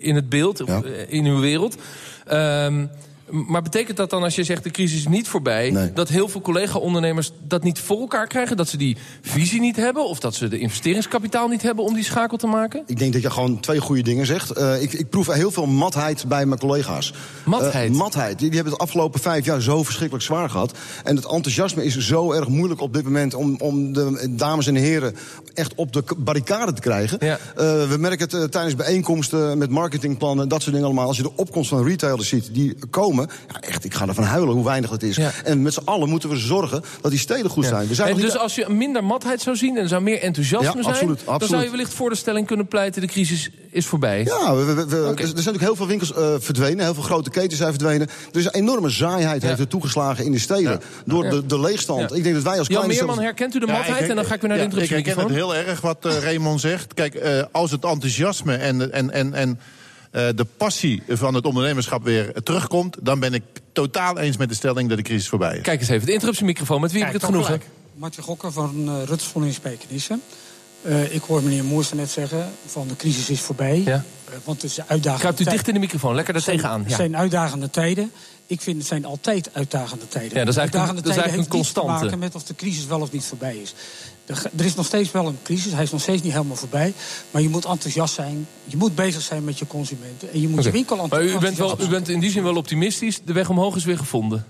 in 0.00 0.14
het 0.14 0.28
beeld, 0.28 0.62
Ja. 0.66 0.82
in 1.08 1.24
uw 1.24 1.40
wereld. 1.40 1.76
Ehm, 2.26 2.86
maar 3.30 3.62
betekent 3.62 3.96
dat 3.96 4.10
dan 4.10 4.22
als 4.22 4.34
je 4.34 4.44
zegt 4.44 4.62
de 4.62 4.70
crisis 4.70 4.98
is 4.98 5.06
niet 5.06 5.28
voorbij... 5.28 5.70
Nee. 5.70 5.92
dat 5.92 6.08
heel 6.08 6.28
veel 6.28 6.40
collega-ondernemers 6.40 7.32
dat 7.42 7.62
niet 7.62 7.78
voor 7.78 8.00
elkaar 8.00 8.26
krijgen? 8.26 8.56
Dat 8.56 8.68
ze 8.68 8.76
die 8.76 8.96
visie 9.20 9.60
niet 9.60 9.76
hebben? 9.76 10.08
Of 10.08 10.20
dat 10.20 10.34
ze 10.34 10.48
de 10.48 10.58
investeringskapitaal 10.58 11.48
niet 11.48 11.62
hebben 11.62 11.84
om 11.84 11.94
die 11.94 12.04
schakel 12.04 12.36
te 12.36 12.46
maken? 12.46 12.82
Ik 12.86 12.98
denk 12.98 13.12
dat 13.12 13.22
je 13.22 13.30
gewoon 13.30 13.60
twee 13.60 13.80
goede 13.80 14.02
dingen 14.02 14.26
zegt. 14.26 14.50
Eh, 14.50 14.82
ik, 14.82 14.92
ik 14.92 15.08
proef 15.08 15.26
heel 15.26 15.50
veel 15.50 15.66
matheid 15.66 16.28
bij 16.28 16.46
mijn 16.46 16.60
collega's. 16.60 17.12
Matheid? 17.44 17.90
Eh, 17.90 17.96
matheid. 17.96 18.38
Die, 18.38 18.46
die 18.46 18.54
hebben 18.54 18.72
het 18.72 18.82
afgelopen 18.82 19.20
vijf 19.20 19.44
jaar 19.44 19.60
zo 19.60 19.82
verschrikkelijk 19.82 20.24
zwaar 20.24 20.50
gehad. 20.50 20.78
En 21.04 21.16
het 21.16 21.24
enthousiasme 21.24 21.84
is 21.84 21.98
zo 21.98 22.32
erg 22.32 22.48
moeilijk 22.48 22.80
op 22.80 22.92
dit 22.92 23.04
moment... 23.04 23.34
om, 23.34 23.56
om 23.58 23.92
de 23.92 24.26
dames 24.30 24.66
en 24.66 24.74
heren 24.74 25.16
echt 25.54 25.74
op 25.74 25.92
de 25.92 26.04
barricade 26.16 26.72
te 26.72 26.80
krijgen. 26.80 27.18
Ja. 27.20 27.38
Eh, 27.56 27.88
we 27.88 27.96
merken 27.98 28.40
het 28.40 28.52
tijdens 28.52 28.74
bijeenkomsten 28.74 29.58
met 29.58 29.70
marketingplannen... 29.70 30.48
dat 30.48 30.60
soort 30.60 30.72
dingen 30.72 30.86
allemaal. 30.88 31.06
Als 31.06 31.16
je 31.16 31.22
de 31.22 31.36
opkomst 31.36 31.68
van 31.68 31.84
retailers 31.84 32.28
ziet 32.28 32.54
die 32.54 32.76
komen... 32.90 33.15
Ja, 33.22 33.60
echt, 33.60 33.84
ik 33.84 33.94
ga 33.94 34.06
ervan 34.08 34.24
huilen 34.24 34.54
hoe 34.54 34.64
weinig 34.64 34.90
dat 34.90 35.02
is. 35.02 35.16
Ja. 35.16 35.30
En 35.44 35.62
met 35.62 35.72
z'n 35.74 35.80
allen 35.84 36.08
moeten 36.08 36.28
we 36.28 36.36
zorgen 36.36 36.82
dat 37.00 37.10
die 37.10 37.20
steden 37.20 37.50
goed 37.50 37.64
zijn. 37.64 37.88
We 37.88 37.94
zijn 37.94 38.08
En 38.08 38.16
dus 38.16 38.36
als 38.38 38.54
je 38.54 38.66
minder 38.68 39.04
matheid 39.04 39.40
zou 39.40 39.56
zien 39.56 39.76
en 39.76 39.82
er 39.82 39.88
zou 39.88 40.02
meer 40.02 40.20
enthousiasme 40.20 40.66
Ja, 40.66 40.72
zijn... 40.72 40.86
absoluut, 40.94 41.20
dan 41.38 41.48
zou 41.48 41.62
je 41.62 41.70
wellicht 41.70 41.92
voor 41.94 42.10
de 42.10 42.16
stelling 42.16 42.46
kunnen 42.46 42.66
pleiten... 42.66 43.00
de 43.00 43.06
crisis 43.06 43.50
is 43.70 43.86
voorbij. 43.86 44.24
Ja, 44.24 44.54
we, 44.54 44.64
we- 44.64 44.74
we- 44.74 44.96
Oké. 44.96 45.10
er 45.10 45.16
zijn 45.16 45.34
natuurlijk 45.34 45.64
heel 45.64 45.76
veel 45.76 45.86
winkels 45.86 46.12
eh, 46.14 46.34
verdwenen. 46.38 46.84
Heel 46.84 46.94
veel 46.94 47.02
grote 47.02 47.30
ketens 47.30 47.56
zijn 47.56 47.70
verdwenen. 47.70 48.08
Er 48.32 48.38
is 48.38 48.44
een 48.44 48.54
enorme 48.54 48.90
saaiheid 48.90 49.42
Ja. 49.42 49.48
heeft 49.48 49.60
er 49.60 49.68
toegeslagen 49.68 50.24
in 50.24 50.32
de 50.32 50.38
steden. 50.38 50.80
Door 51.04 51.24
Ja. 51.24 51.30
de, 51.30 51.46
de 51.46 51.60
leegstand. 51.60 52.10
Ja. 52.10 52.16
Ik 52.16 52.22
denk 52.22 52.34
dat 52.34 52.44
wij 52.44 52.58
als 52.58 52.66
Jan 52.68 52.76
kleine... 52.76 52.94
Meerman, 52.94 53.14
zelfs- 53.14 53.28
herkent 53.28 53.54
u 53.54 53.58
de 53.58 53.66
matheid? 53.72 54.08
en 54.08 54.16
dan 54.16 54.24
ga 54.24 54.34
ik 54.34 54.40
weer 54.40 54.50
naar 54.50 54.58
de 54.70 54.76
ja, 54.76 54.82
Ik 54.82 54.88
herken 54.88 55.18
het 55.18 55.30
heel 55.30 55.54
erg 55.54 55.80
wat 55.80 56.04
eh, 56.04 56.18
Raymond 56.18 56.60
zegt. 56.60 56.94
Kijk, 56.94 57.14
eh, 57.14 57.42
als 57.52 57.70
het 57.70 57.84
enthousiasme 57.84 58.54
en, 58.56 58.92
en, 58.92 59.10
en, 59.10 59.34
en 59.34 59.60
de 60.16 60.46
passie 60.56 61.02
van 61.08 61.34
het 61.34 61.44
ondernemerschap 61.44 62.04
weer 62.04 62.32
terugkomt... 62.42 62.96
dan 63.02 63.20
ben 63.20 63.34
ik 63.34 63.42
totaal 63.72 64.18
eens 64.18 64.36
met 64.36 64.48
de 64.48 64.54
stelling 64.54 64.88
dat 64.88 64.96
de 64.98 65.04
crisis 65.04 65.28
voorbij 65.28 65.56
is. 65.56 65.62
Kijk 65.62 65.80
eens 65.80 65.88
even, 65.88 66.06
de 66.06 66.12
interruptiemicrofoon. 66.12 66.80
Met 66.80 66.90
wie 66.92 67.00
heb 67.00 67.08
ik 67.08 67.14
het 67.20 67.24
genoegen? 67.24 67.62
Martje 67.94 68.22
Gokker 68.22 68.52
van 68.52 68.88
uh, 68.88 69.02
Rutsvol 69.04 69.42
in 69.42 69.52
Spijkenissen. 69.54 70.22
Uh, 70.82 71.14
ik 71.14 71.22
hoor 71.22 71.42
meneer 71.42 71.64
Moers 71.64 71.92
net 71.92 72.10
zeggen 72.10 72.50
van 72.66 72.88
de 72.88 72.96
crisis 72.96 73.30
is 73.30 73.40
voorbij. 73.40 73.82
Ja. 73.84 74.04
Uh, 74.30 74.34
want 74.44 74.62
het 74.62 74.70
is 74.70 74.78
uitdagende 74.78 75.18
Kruipt 75.20 75.40
u 75.40 75.44
dicht 75.44 75.68
in 75.68 75.74
de 75.74 75.80
microfoon, 75.80 76.14
lekker 76.14 76.32
daar 76.34 76.42
tegenaan. 76.42 76.80
Het 76.80 76.90
Ja. 76.90 76.96
zijn 76.96 77.16
uitdagende 77.16 77.70
tijden. 77.70 78.12
Ik 78.46 78.60
vind 78.60 78.76
het 78.78 78.86
zijn 78.86 79.04
altijd 79.04 79.50
uitdagende 79.52 80.08
tijden. 80.08 80.38
Ja, 80.38 80.44
dat 80.44 80.54
is 80.54 80.56
eigenlijk 80.56 80.74
een- 80.74 80.80
uitdagende 80.80 81.02
dat 81.02 81.10
is 81.10 81.16
tijden 81.16 81.32
een 81.32 81.38
heeft 81.38 81.52
niets 81.52 81.72
te 81.72 81.80
constante. 81.80 82.04
maken 82.04 82.18
met 82.18 82.34
of 82.34 82.42
de 82.42 82.54
crisis 82.54 82.86
wel 82.86 83.00
of 83.00 83.12
niet 83.12 83.24
voorbij 83.24 83.56
is. 83.56 83.74
Er, 84.26 84.64
is 84.64 84.74
nog 84.74 84.86
steeds 84.86 85.10
wel 85.10 85.26
een 85.26 85.38
crisis, 85.42 85.72
hij 85.72 85.82
is 85.82 85.90
nog 85.90 86.00
steeds 86.00 86.22
niet 86.22 86.32
helemaal 86.32 86.56
voorbij. 86.56 86.94
Maar 87.30 87.42
je 87.42 87.48
moet 87.48 87.64
enthousiast 87.64 88.14
zijn, 88.14 88.46
je 88.64 88.76
moet 88.76 88.94
bezig 88.94 89.22
zijn 89.22 89.44
met 89.44 89.58
je 89.58 89.66
consumenten. 89.66 90.32
En 90.32 90.40
je 90.40 90.48
moet 90.48 90.58
Oké. 90.58 90.66
je 90.66 90.72
winkel 90.72 90.96
Maar 90.96 91.04
enthousiast 91.04 91.36
u 91.36 91.46
bent, 91.46 91.56
wel, 91.56 91.86
u 91.86 91.88
bent 91.88 92.08
in 92.08 92.20
die 92.20 92.30
zin 92.30 92.42
wel 92.42 92.56
optimistisch. 92.56 93.20
De 93.24 93.32
weg 93.32 93.48
omhoog 93.50 93.76
is 93.76 93.84
weer 93.84 93.98
gevonden. 93.98 94.46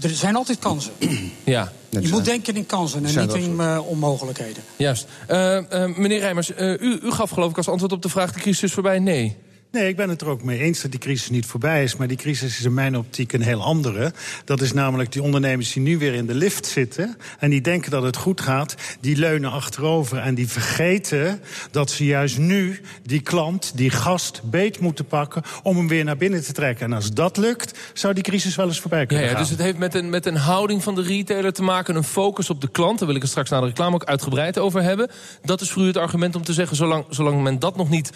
Er 0.00 0.10
zijn 0.10 0.36
altijd 0.36 0.58
kansen. 0.58 0.92
Ja, 1.44 1.72
Je 1.90 2.08
moet 2.08 2.24
denken 2.24 2.56
in 2.56 2.66
kansen 2.66 3.04
en 3.04 3.20
niet 3.20 3.34
in 3.34 3.56
uh, 3.60 3.88
onmogelijkheden. 3.88 4.62
juist. 4.76 5.06
Eh, 5.26 5.56
eh, 5.56 5.96
meneer 5.96 6.18
Rijmers, 6.18 6.54
eh, 6.54 6.70
u, 6.70 6.98
u 7.02 7.10
gaf 7.10 7.30
geloof 7.30 7.50
ik 7.50 7.56
als 7.56 7.68
antwoord 7.68 7.92
op 7.92 8.02
de 8.02 8.08
vraag... 8.08 8.32
de 8.32 8.40
crisis 8.40 8.62
is 8.62 8.72
voorbij? 8.72 8.98
Nee. 8.98 9.36
Nee, 9.70 9.88
ik 9.88 9.96
ben 9.96 10.08
het 10.08 10.20
er 10.20 10.28
ook 10.28 10.42
mee 10.42 10.58
eens 10.58 10.80
dat 10.82 10.90
die 10.90 11.00
crisis 11.00 11.30
niet 11.30 11.46
voorbij 11.46 11.82
is. 11.82 11.96
Maar 11.96 12.08
die 12.08 12.16
crisis 12.16 12.58
is 12.58 12.64
in 12.64 12.74
mijn 12.74 12.96
optiek 12.96 13.32
een 13.32 13.42
heel 13.42 13.62
andere. 13.62 14.12
Dat 14.44 14.60
is 14.60 14.72
namelijk 14.72 15.12
die 15.12 15.22
ondernemers 15.22 15.72
die 15.72 15.82
nu 15.82 15.98
weer 15.98 16.14
in 16.14 16.26
de 16.26 16.34
lift 16.34 16.66
zitten. 16.66 17.16
En 17.38 17.50
die 17.50 17.60
denken 17.60 17.90
dat 17.90 18.02
het 18.02 18.16
goed 18.16 18.40
gaat. 18.40 18.74
Die 19.00 19.16
leunen 19.16 19.50
achterover 19.50 20.18
en 20.18 20.34
die 20.34 20.48
vergeten 20.48 21.40
dat 21.70 21.90
ze 21.90 22.04
juist 22.04 22.38
nu 22.38 22.80
die 23.02 23.20
klant, 23.20 23.72
die 23.74 23.90
gast, 23.90 24.40
beet 24.44 24.80
moeten 24.80 25.04
pakken. 25.06 25.42
om 25.62 25.76
hem 25.76 25.88
weer 25.88 26.04
naar 26.04 26.16
binnen 26.16 26.44
te 26.44 26.52
trekken. 26.52 26.86
En 26.86 26.92
als 26.92 27.12
dat 27.12 27.36
lukt, 27.36 27.78
zou 27.92 28.14
die 28.14 28.22
crisis 28.22 28.54
wel 28.56 28.66
eens 28.66 28.80
voorbij 28.80 29.00
Ja, 29.00 29.06
kunnen 29.06 29.24
ja, 29.24 29.30
gaan. 29.30 29.40
dus 29.40 29.50
het 29.50 29.60
heeft 29.60 29.78
met 29.78 29.94
een, 29.94 30.10
met 30.10 30.26
een 30.26 30.36
houding 30.36 30.82
van 30.82 30.94
de 30.94 31.02
retailer 31.02 31.52
te 31.52 31.62
maken... 31.62 31.96
een 31.96 32.04
focus 32.04 32.50
op 32.50 32.60
de 32.60 32.68
klant. 32.68 32.98
Daar 32.98 33.06
wil 33.06 33.16
ik 33.16 33.22
het 33.22 33.30
straks 33.30 33.50
na 33.50 33.60
de 33.60 33.66
reclame 33.66 33.94
ook 33.94 34.04
uitgebreid 34.04 34.58
over 34.58 34.82
hebben. 34.82 35.10
Dat 35.44 35.60
is 35.60 35.70
voor 35.70 35.82
u 35.82 35.86
het 35.86 35.96
argument 35.96 36.34
om 36.36 36.42
te 36.44 36.52
zeggen... 36.52 36.76
zolang, 36.76 37.04
zolang 37.10 37.42
men 37.42 37.58
dat 37.58 37.76
nog 37.76 37.88
niet 37.88 38.10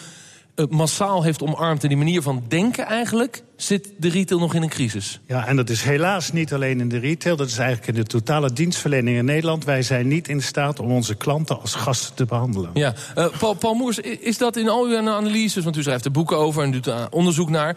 massaal 0.68 1.22
heeft 1.22 1.42
omarmd... 1.42 1.82
en 1.82 1.88
die 1.88 1.98
manier 1.98 2.22
van 2.22 2.42
denken 2.48 2.84
eigenlijk... 2.84 3.42
zit 3.62 3.88
de 3.96 4.08
retail 4.08 4.40
nog 4.40 4.54
in 4.54 4.62
een 4.62 4.68
crisis. 4.68 5.20
Ja, 5.26 5.46
en 5.46 5.56
dat 5.56 5.70
is 5.70 5.82
helaas 5.82 6.32
niet 6.32 6.52
alleen 6.52 6.80
in 6.80 6.88
de 6.88 6.98
retail. 6.98 7.36
Dat 7.36 7.48
is 7.48 7.58
eigenlijk 7.58 7.88
in 7.88 7.94
de 7.94 8.08
totale 8.08 8.52
dienstverlening 8.52 9.16
in 9.16 9.24
Nederland. 9.24 9.64
Wij 9.64 9.82
zijn 9.82 10.08
niet 10.08 10.28
in 10.28 10.42
staat 10.42 10.80
om 10.80 10.90
onze 10.90 11.14
klanten 11.14 11.60
als 11.60 11.74
gasten 11.74 12.14
te 12.14 12.24
behandelen. 12.24 12.70
Ja, 12.74 12.94
eh, 13.14 13.26
Paul, 13.38 13.54
Paul 13.54 13.74
Moers, 13.74 13.98
is 13.98 14.38
dat 14.38 14.56
in 14.56 14.68
al 14.68 14.84
uw 14.84 14.96
analyses, 14.96 15.64
want 15.64 15.76
u 15.76 15.82
schrijft 15.82 16.04
er 16.04 16.10
boeken 16.10 16.36
over 16.36 16.62
en 16.62 16.70
doet 16.70 16.86
er 16.86 17.10
onderzoek 17.10 17.50
naar, 17.50 17.76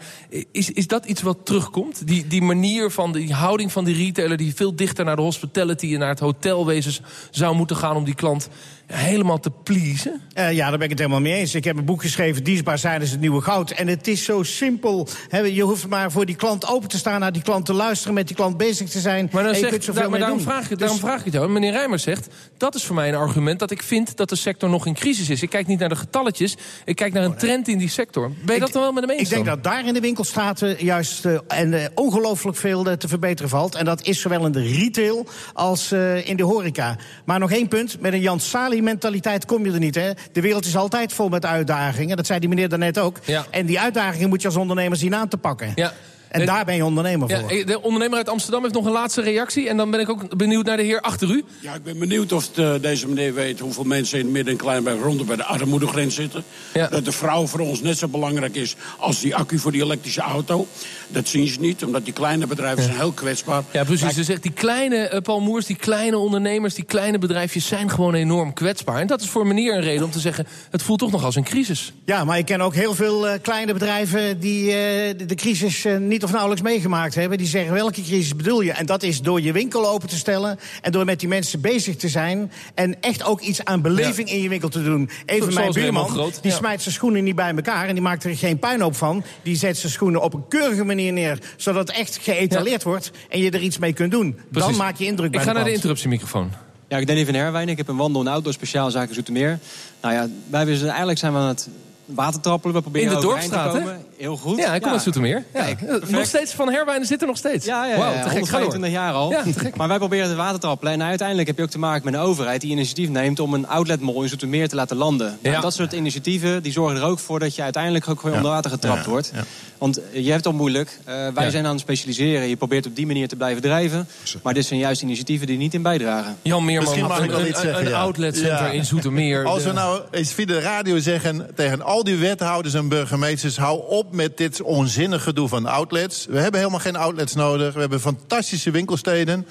is, 0.52 0.70
is 0.70 0.86
dat 0.86 1.04
iets 1.04 1.22
wat 1.22 1.38
terugkomt? 1.44 2.06
Die, 2.06 2.26
die 2.26 2.42
manier 2.42 2.90
van, 2.90 3.12
die 3.12 3.32
houding 3.32 3.72
van 3.72 3.84
die 3.84 3.96
retailer 3.96 4.36
die 4.36 4.54
veel 4.54 4.76
dichter 4.76 5.04
naar 5.04 5.16
de 5.16 5.22
hospitality 5.22 5.92
en 5.92 5.98
naar 5.98 6.08
het 6.08 6.20
hotelwezen 6.20 7.04
zou 7.30 7.56
moeten 7.56 7.76
gaan 7.76 7.96
om 7.96 8.04
die 8.04 8.14
klant 8.14 8.48
helemaal 8.86 9.40
te 9.40 9.50
pleasen? 9.50 10.20
Eh, 10.32 10.52
ja, 10.52 10.68
daar 10.68 10.78
ben 10.78 10.84
ik 10.84 10.90
het 10.90 10.98
helemaal 10.98 11.20
mee 11.20 11.34
eens. 11.34 11.54
Ik 11.54 11.64
heb 11.64 11.76
een 11.76 11.84
boek 11.84 12.02
geschreven, 12.02 12.44
Dienstbaar 12.44 12.78
zijn 12.78 13.02
is 13.02 13.10
het 13.10 13.20
nieuwe 13.20 13.40
goud. 13.40 13.70
En 13.70 13.88
het 13.88 14.08
is 14.08 14.24
zo 14.24 14.42
simpel. 14.42 15.08
Hè, 15.28 15.38
je, 15.38 15.73
hoeft 15.74 15.88
maar 15.88 16.10
voor 16.10 16.26
die 16.26 16.34
klant 16.36 16.66
open 16.68 16.88
te 16.88 16.98
staan... 16.98 17.20
naar 17.20 17.32
die 17.32 17.42
klant 17.42 17.66
te 17.66 17.72
luisteren, 17.72 18.14
met 18.14 18.26
die 18.26 18.36
klant 18.36 18.56
bezig 18.56 18.88
te 18.90 19.00
zijn. 19.00 19.28
Maar, 19.32 19.42
dan 19.44 19.54
zegt, 19.54 19.84
zoveel 19.84 19.92
daar- 19.94 20.02
maar 20.02 20.10
mee 20.10 20.20
daarom, 20.20 20.38
doen. 20.38 20.46
vraag 20.46 20.62
ik, 20.62 20.68
Dus- 20.68 20.78
daarom 20.78 20.98
vraag 20.98 21.18
ik 21.18 21.24
het 21.24 21.34
jou. 21.34 21.48
Meneer 21.48 21.72
Rijmers 21.72 22.02
zegt, 22.02 22.28
dat 22.56 22.74
is 22.74 22.84
voor 22.84 22.94
mij 22.94 23.08
een 23.08 23.14
argument... 23.14 23.58
dat 23.58 23.70
ik 23.70 23.82
vind 23.82 24.16
dat 24.16 24.28
de 24.28 24.36
sector 24.36 24.68
nog 24.70 24.86
in 24.86 24.94
crisis 24.94 25.28
is. 25.28 25.42
Ik 25.42 25.50
kijk 25.50 25.66
niet 25.66 25.78
naar 25.78 25.88
de 25.88 25.96
getalletjes, 25.96 26.56
ik 26.84 26.96
kijk 26.96 27.12
naar 27.12 27.24
een 27.24 27.36
trend 27.36 27.68
in 27.68 27.78
die 27.78 27.88
sector. 27.88 28.30
Ben 28.44 28.54
je 28.54 28.60
dat 28.60 28.72
dan 28.72 28.82
wel 28.82 28.92
met 28.92 29.02
hem 29.04 29.12
eens 29.12 29.22
Ik 29.22 29.28
denk 29.28 29.44
dan? 29.44 29.54
dat 29.54 29.64
daar 29.64 29.86
in 29.86 29.94
de 29.94 30.00
winkelstraten 30.00 30.84
juist 30.84 31.24
eh, 31.24 31.38
en, 31.48 31.74
eh, 31.74 31.84
ongelooflijk 31.94 32.56
veel 32.56 32.86
eh, 32.86 32.92
te 32.96 33.08
verbeteren 33.08 33.50
valt. 33.50 33.74
En 33.74 33.84
dat 33.84 34.02
is 34.06 34.20
zowel 34.20 34.46
in 34.46 34.52
de 34.52 34.62
retail 34.62 35.26
als 35.52 35.92
in 36.24 36.36
de 36.36 36.42
horeca. 36.42 36.96
Maar 37.24 37.38
nog 37.38 37.50
één 37.52 37.68
punt, 37.68 38.00
met 38.00 38.12
een 38.12 38.20
Jan 38.20 38.40
Sali-mentaliteit 38.40 39.46
kom 39.46 39.64
je 39.66 39.72
er 39.72 39.78
niet. 39.78 39.94
Hè? 39.94 40.10
De 40.32 40.40
wereld 40.40 40.66
is 40.66 40.76
altijd 40.76 41.12
vol 41.12 41.28
met 41.28 41.44
uitdagingen, 41.44 42.16
dat 42.16 42.26
zei 42.26 42.38
die 42.38 42.48
meneer 42.48 42.68
daarnet 42.68 42.98
ook. 42.98 43.16
Ja. 43.24 43.46
En 43.50 43.66
die 43.66 43.80
uitdagingen 43.80 44.28
moet 44.28 44.40
je 44.42 44.48
als 44.48 44.56
ondernemer 44.56 44.96
zien 44.98 45.14
aan 45.14 45.28
te 45.28 45.36
pakken. 45.36 45.63
Ja. 45.76 45.92
En 46.40 46.46
daar 46.46 46.64
ben 46.64 46.74
je 46.74 46.84
ondernemer 46.84 47.28
Ja, 47.30 47.40
voor. 47.40 47.50
eh, 47.50 47.66
de 47.66 47.82
ondernemer 47.82 48.16
uit 48.18 48.28
Amsterdam 48.28 48.62
heeft 48.62 48.74
nog 48.74 48.84
een 48.84 48.92
laatste 48.92 49.20
reactie. 49.20 49.68
En 49.68 49.76
dan 49.76 49.90
ben 49.90 50.00
ik 50.00 50.08
ook 50.10 50.36
benieuwd 50.36 50.64
naar 50.66 50.76
de 50.76 50.82
heer 50.82 51.00
achter 51.00 51.30
u. 51.30 51.44
Ja, 51.60 51.74
ik 51.74 51.82
ben 51.82 51.98
benieuwd 51.98 52.32
of 52.32 52.48
de- 52.48 52.78
deze 52.80 53.08
meneer 53.08 53.34
weet 53.34 53.60
hoeveel 53.60 53.84
mensen 53.84 54.18
in 54.18 54.24
het 54.24 54.32
midden- 54.34 54.52
en 54.52 54.58
kleinbij 54.58 54.94
rond 54.96 55.26
bij 55.26 55.36
de 55.36 55.44
armoedegrens 55.44 56.14
zitten. 56.14 56.44
Ja. 56.74 56.86
Dat 56.88 57.04
de 57.04 57.12
vrouw 57.12 57.46
voor 57.46 57.60
ons 57.60 57.80
net 57.80 57.98
zo 57.98 58.08
belangrijk 58.08 58.54
is 58.56 58.76
als 58.98 59.20
die 59.20 59.36
accu 59.36 59.58
voor 59.58 59.72
die 59.72 59.82
elektrische 59.82 60.20
auto. 60.20 60.66
Dat 61.08 61.28
zien 61.28 61.46
ze 61.48 61.60
niet, 61.60 61.84
omdat 61.84 62.04
die 62.04 62.12
kleine 62.12 62.46
bedrijven 62.46 62.82
zijn 62.84 62.96
heel 62.96 63.12
kwetsbaar. 63.12 63.62
Ja, 63.70 63.84
precies. 63.84 64.14
Ze 64.14 64.24
zegt, 64.24 64.42
die 64.42 64.52
kleine 64.52 64.96
eh, 64.96 65.20
Paul 65.20 65.40
Moers, 65.40 65.66
die 65.66 65.76
kleine 65.76 66.18
ondernemers... 66.18 66.74
die 66.74 66.84
kleine 66.84 67.18
bedrijfjes 67.18 67.66
zijn 67.66 67.90
gewoon 67.90 68.14
enorm 68.14 68.52
kwetsbaar. 68.52 69.00
En 69.00 69.06
dat 69.06 69.20
is 69.20 69.28
voor 69.28 69.46
meneer 69.46 69.74
een 69.74 69.80
reden 69.82 70.04
om 70.04 70.10
te 70.10 70.18
zeggen... 70.20 70.46
het 70.70 70.82
voelt 70.82 70.98
toch 70.98 71.10
nog 71.10 71.24
als 71.24 71.36
een 71.36 71.44
crisis. 71.44 71.92
Ja, 72.04 72.24
maar 72.24 72.38
ik 72.38 72.44
ken 72.44 72.60
ook 72.60 72.74
heel 72.74 72.94
veel 72.94 73.28
eh, 73.28 73.38
kleine 73.42 73.72
bedrijven 73.72 74.40
die 74.40 74.70
eh, 74.70 75.18
de, 75.18 75.24
de 75.26 75.34
crisis 75.34 75.84
eh, 75.84 75.96
niet 75.96 76.22
of 76.24 76.30
nauwelijks 76.30 76.62
meegemaakt 76.62 77.14
hebben. 77.14 77.38
Die 77.38 77.46
zeggen 77.46 77.72
welke 77.72 78.02
crisis 78.02 78.36
bedoel 78.36 78.60
je? 78.60 78.72
En 78.72 78.86
dat 78.86 79.02
is 79.02 79.20
door 79.20 79.40
je 79.40 79.52
winkel 79.52 79.88
open 79.88 80.08
te 80.08 80.16
stellen 80.16 80.58
en 80.82 80.92
door 80.92 81.04
met 81.04 81.20
die 81.20 81.28
mensen 81.28 81.60
bezig 81.60 81.96
te 81.96 82.08
zijn. 82.08 82.52
En 82.74 83.00
echt 83.00 83.24
ook 83.24 83.40
iets 83.40 83.64
aan 83.64 83.82
beleving 83.82 84.30
in 84.30 84.42
je 84.42 84.48
winkel 84.48 84.68
te 84.68 84.82
doen. 84.82 85.10
Even 85.26 85.54
mijn 85.54 85.72
buurman, 85.72 86.08
Groot, 86.08 86.42
die 86.42 86.50
ja. 86.50 86.56
smijt 86.56 86.82
zijn 86.82 86.94
schoenen 86.94 87.24
niet 87.24 87.34
bij 87.34 87.54
elkaar 87.54 87.86
en 87.86 87.94
die 87.94 88.02
maakt 88.02 88.24
er 88.24 88.36
geen 88.36 88.58
puinhoop 88.58 88.96
van. 88.96 89.24
Die 89.42 89.56
zet 89.56 89.78
zijn 89.78 89.92
schoenen 89.92 90.22
op 90.22 90.34
een 90.34 90.48
keurige 90.48 90.84
manier 90.84 91.12
neer, 91.12 91.38
zodat 91.56 91.88
het 91.88 91.96
echt 91.96 92.18
geëtaleerd 92.22 92.82
wordt 92.82 93.10
en 93.28 93.38
je 93.40 93.50
er 93.50 93.60
iets 93.60 93.78
mee 93.78 93.92
kunt 93.92 94.10
doen. 94.10 94.38
Dan 94.50 94.76
maak 94.76 94.96
je 94.96 95.04
indruk 95.04 95.26
Ik 95.26 95.32
bij 95.32 95.40
ga 95.42 95.48
de 95.48 95.54
naar 95.54 95.64
de 95.64 95.72
interruptiemicrofoon. 95.72 96.50
Ja, 96.88 96.98
ik 96.98 97.06
ben 97.06 97.16
Danny 97.16 97.24
van 97.24 97.34
Herwijn. 97.34 97.68
Ik 97.68 97.76
heb 97.76 97.88
een 97.88 97.96
wandel- 97.96 98.20
en 98.20 98.26
outdoor 98.26 98.52
speciaalzaak 98.52 99.08
in 99.08 99.14
Zoetermeer. 99.14 99.58
Nou 100.00 100.14
ja, 100.14 100.28
wij 100.50 100.66
willen, 100.66 100.88
eigenlijk 100.88 101.18
zijn 101.18 101.32
we 101.32 101.38
aan 101.38 101.48
het 101.48 101.68
watertrappelen. 102.04 102.74
We 102.76 102.82
proberen 102.82 103.08
In 103.08 103.14
de 103.14 103.20
te 103.20 103.26
Dorpstraat, 103.26 103.72
hè? 103.72 103.78
komen. 103.78 104.04
Heel 104.18 104.36
goed. 104.36 104.58
Ja, 104.58 104.74
ik 104.74 104.82
kom 104.82 104.92
uit 104.92 105.02
Zoetermeer. 105.02 105.44
Ja. 105.54 105.62
Kijk, 105.62 105.80
Eh, 105.80 106.08
nog 106.08 106.24
steeds 106.24 106.52
van 106.52 106.72
Herwijnen 106.72 107.06
zit 107.06 107.20
er 107.20 107.26
nog 107.26 107.36
steeds. 107.36 107.66
Ja, 107.66 107.86
ja, 107.86 107.96
door. 107.96 108.04
125 108.04 108.90
jaar 108.90 109.12
al. 109.12 109.34
Maar 109.76 109.88
wij 109.88 109.98
proberen 109.98 110.28
het 110.28 110.36
water 110.36 110.54
te 110.54 110.60
trappelen. 110.60 110.92
En 110.92 111.02
uiteindelijk 111.02 111.48
heb 111.48 111.56
je 111.56 111.62
ook 111.62 111.70
te 111.70 111.78
maken 111.78 112.04
met 112.04 112.14
een 112.14 112.20
overheid 112.20 112.60
die 112.60 112.70
initiatief 112.70 113.08
neemt... 113.08 113.40
om 113.40 113.54
een 113.54 113.68
outletmall 113.68 114.22
in 114.22 114.28
Zoetermeer 114.28 114.68
te 114.68 114.74
laten 114.74 114.96
landen. 114.96 115.38
Nou, 115.42 115.60
dat 115.60 115.74
soort 115.74 115.92
initiatieven 115.92 116.62
die 116.62 116.72
zorgen 116.72 116.96
er 116.96 117.02
ook 117.06 117.18
voor... 117.18 117.38
dat 117.38 117.54
je 117.54 117.62
uiteindelijk 117.62 118.08
ook 118.08 118.16
gewoon 118.16 118.30
Ja. 118.32 118.36
onder 118.36 118.52
water 118.52 118.70
getrapt 118.70 119.04
Ja, 119.04 119.10
wordt. 119.10 119.30
ja. 119.34 119.44
Want 119.78 119.98
eh, 119.98 120.04
je 120.14 120.24
hebt 120.30 120.36
het 120.36 120.46
al 120.46 120.52
moeilijk. 120.52 120.98
Eh, 121.04 121.14
wij 121.34 121.44
Ja. 121.44 121.50
zijn 121.50 121.64
aan 121.64 121.70
het 121.72 121.80
specialiseren. 121.80 122.48
Je 122.48 122.56
probeert 122.56 122.86
op 122.86 122.96
die 122.96 123.06
manier 123.06 123.28
te 123.28 123.36
blijven 123.36 123.62
drijven. 123.62 124.08
Maar 124.42 124.54
dit 124.54 124.66
zijn 124.66 124.80
juist 124.80 125.02
initiatieven 125.02 125.46
die 125.46 125.56
niet 125.56 125.74
in 125.74 125.82
bijdragen. 125.82 126.36
Jan 126.42 126.64
Meerman, 126.64 126.84
Misschien 126.84 127.08
mag 127.08 127.18
een, 127.18 127.24
ik 127.24 127.30
wel 127.30 127.40
een, 127.40 127.48
iets 127.48 127.60
zeggen, 127.60 127.84
een 127.84 127.90
ja. 127.90 128.00
outletcenter 128.00 128.50
Ja. 128.66 128.70
in 128.70 128.84
Zoetermeer. 128.84 129.44
Als 129.44 129.62
we 129.64 129.72
nou 129.72 130.00
eens 130.10 130.32
via 130.32 130.46
de 130.46 130.60
radio 130.60 130.98
zeggen 130.98 131.46
tegen 131.54 131.82
al 131.82 132.04
die 132.04 132.16
wethouders 132.16 132.74
en 132.74 132.88
burgemeesters... 132.88 133.56
hou 133.56 133.82
op 133.88 134.03
met 134.10 134.36
dit 134.36 134.62
onzinnig 134.62 135.22
gedoe 135.22 135.48
van 135.48 135.66
outlets. 135.66 136.26
We 136.26 136.38
hebben 136.38 136.60
helemaal 136.60 136.80
geen 136.80 136.96
outlets 136.96 137.34
nodig. 137.34 137.74
We 137.74 137.80
hebben 137.80 138.00
fantastische 138.00 138.70
winkelsteden. 138.70 139.46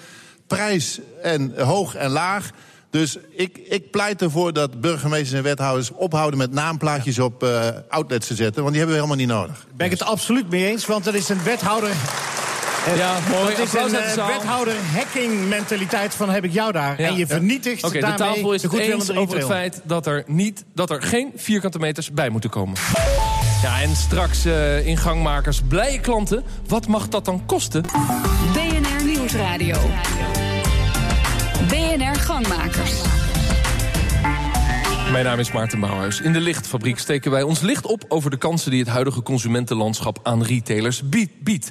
Prijs 0.47 0.99
en 1.21 1.53
hoog 1.61 1.95
en 1.95 2.09
laag. 2.09 2.49
Dus 2.89 3.17
ik, 3.35 3.57
ik 3.69 3.91
pleit 3.91 4.21
ervoor 4.21 4.53
dat 4.53 4.81
burgemeesters 4.81 5.31
en 5.31 5.43
wethouders 5.43 5.91
ophouden... 5.91 6.37
met 6.39 6.51
naamplaatjes 6.51 7.19
op 7.19 7.43
eh, 7.43 7.67
outlets 7.89 8.27
te 8.27 8.35
zetten. 8.35 8.63
Want 8.63 8.75
die 8.75 8.77
hebben 8.77 8.95
we 8.95 9.03
helemaal 9.03 9.25
niet 9.25 9.35
nodig. 9.35 9.65
Ben 9.75 9.85
ik 9.85 9.91
het 9.91 10.03
absoluut 10.03 10.49
mee 10.49 10.65
eens, 10.65 10.85
want 10.85 11.03
dat 11.03 11.13
is 11.13 11.29
een 11.29 11.43
wethouder. 11.43 11.89
Eh, 11.89 12.97
Ja, 12.97 13.19
mooi. 13.29 13.55
Dat 13.55 13.65
is 13.65 13.73
een 13.73 13.89
de 13.89 13.97
eh, 13.97 14.13
zaal. 14.13 14.27
wethouder 14.27 14.73
hacking 14.95 15.47
mentaliteit 15.49 16.13
van 16.13 16.29
heb 16.29 16.43
ik 16.43 16.53
jou 16.53 16.71
daar. 16.71 17.01
Ja. 17.01 17.07
En 17.07 17.15
je 17.15 17.27
vernietigt 17.27 17.83
Oké, 17.83 17.93
de 17.93 17.99
daarmee 17.99 18.17
tafel 18.17 18.53
is 18.53 18.61
de 18.61 18.67
het 18.67 18.77
eens 18.77 18.87
goedwillende 18.87 19.21
over 19.21 19.37
het 19.37 19.47
feit 19.47 19.81
dat 19.83 20.05
er, 20.05 20.23
niet, 20.27 20.63
dat 20.73 20.89
er 20.89 21.01
geen 21.01 21.31
vierkante 21.35 21.79
meters 21.79 22.11
bij 22.11 22.29
moeten 22.29 22.49
komen. 22.49 22.77
Ja, 23.63 23.81
en 23.81 23.95
straks 23.95 24.45
eh 24.45 24.87
in 24.87 24.97
gangmakers 24.97 25.61
blije 25.67 25.99
klanten. 25.99 26.43
Wat 26.67 26.87
mag 26.87 27.07
dat 27.09 27.25
dan 27.25 27.45
kosten? 27.45 27.81
BNR 28.53 29.05
Nieuwsradio. 29.05 29.77
BNR 31.67 32.15
Gangmakers. 32.15 33.01
Mijn 35.11 35.25
naam 35.25 35.39
is 35.39 35.51
Maarten 35.51 35.79
Bouwhuis. 35.79 36.21
In 36.21 36.33
de 36.33 36.39
lichtfabriek 36.39 36.99
steken 36.99 37.31
wij 37.31 37.41
ons 37.43 37.59
licht 37.61 37.85
op 37.85 38.05
over 38.07 38.29
de 38.29 38.37
kansen 38.37 38.71
die 38.71 38.79
het 38.79 38.89
huidige 38.89 39.21
consumentenlandschap 39.21 40.19
aan 40.23 40.43
retailers 40.43 41.09
biedt- 41.09 41.43
biedt. 41.43 41.69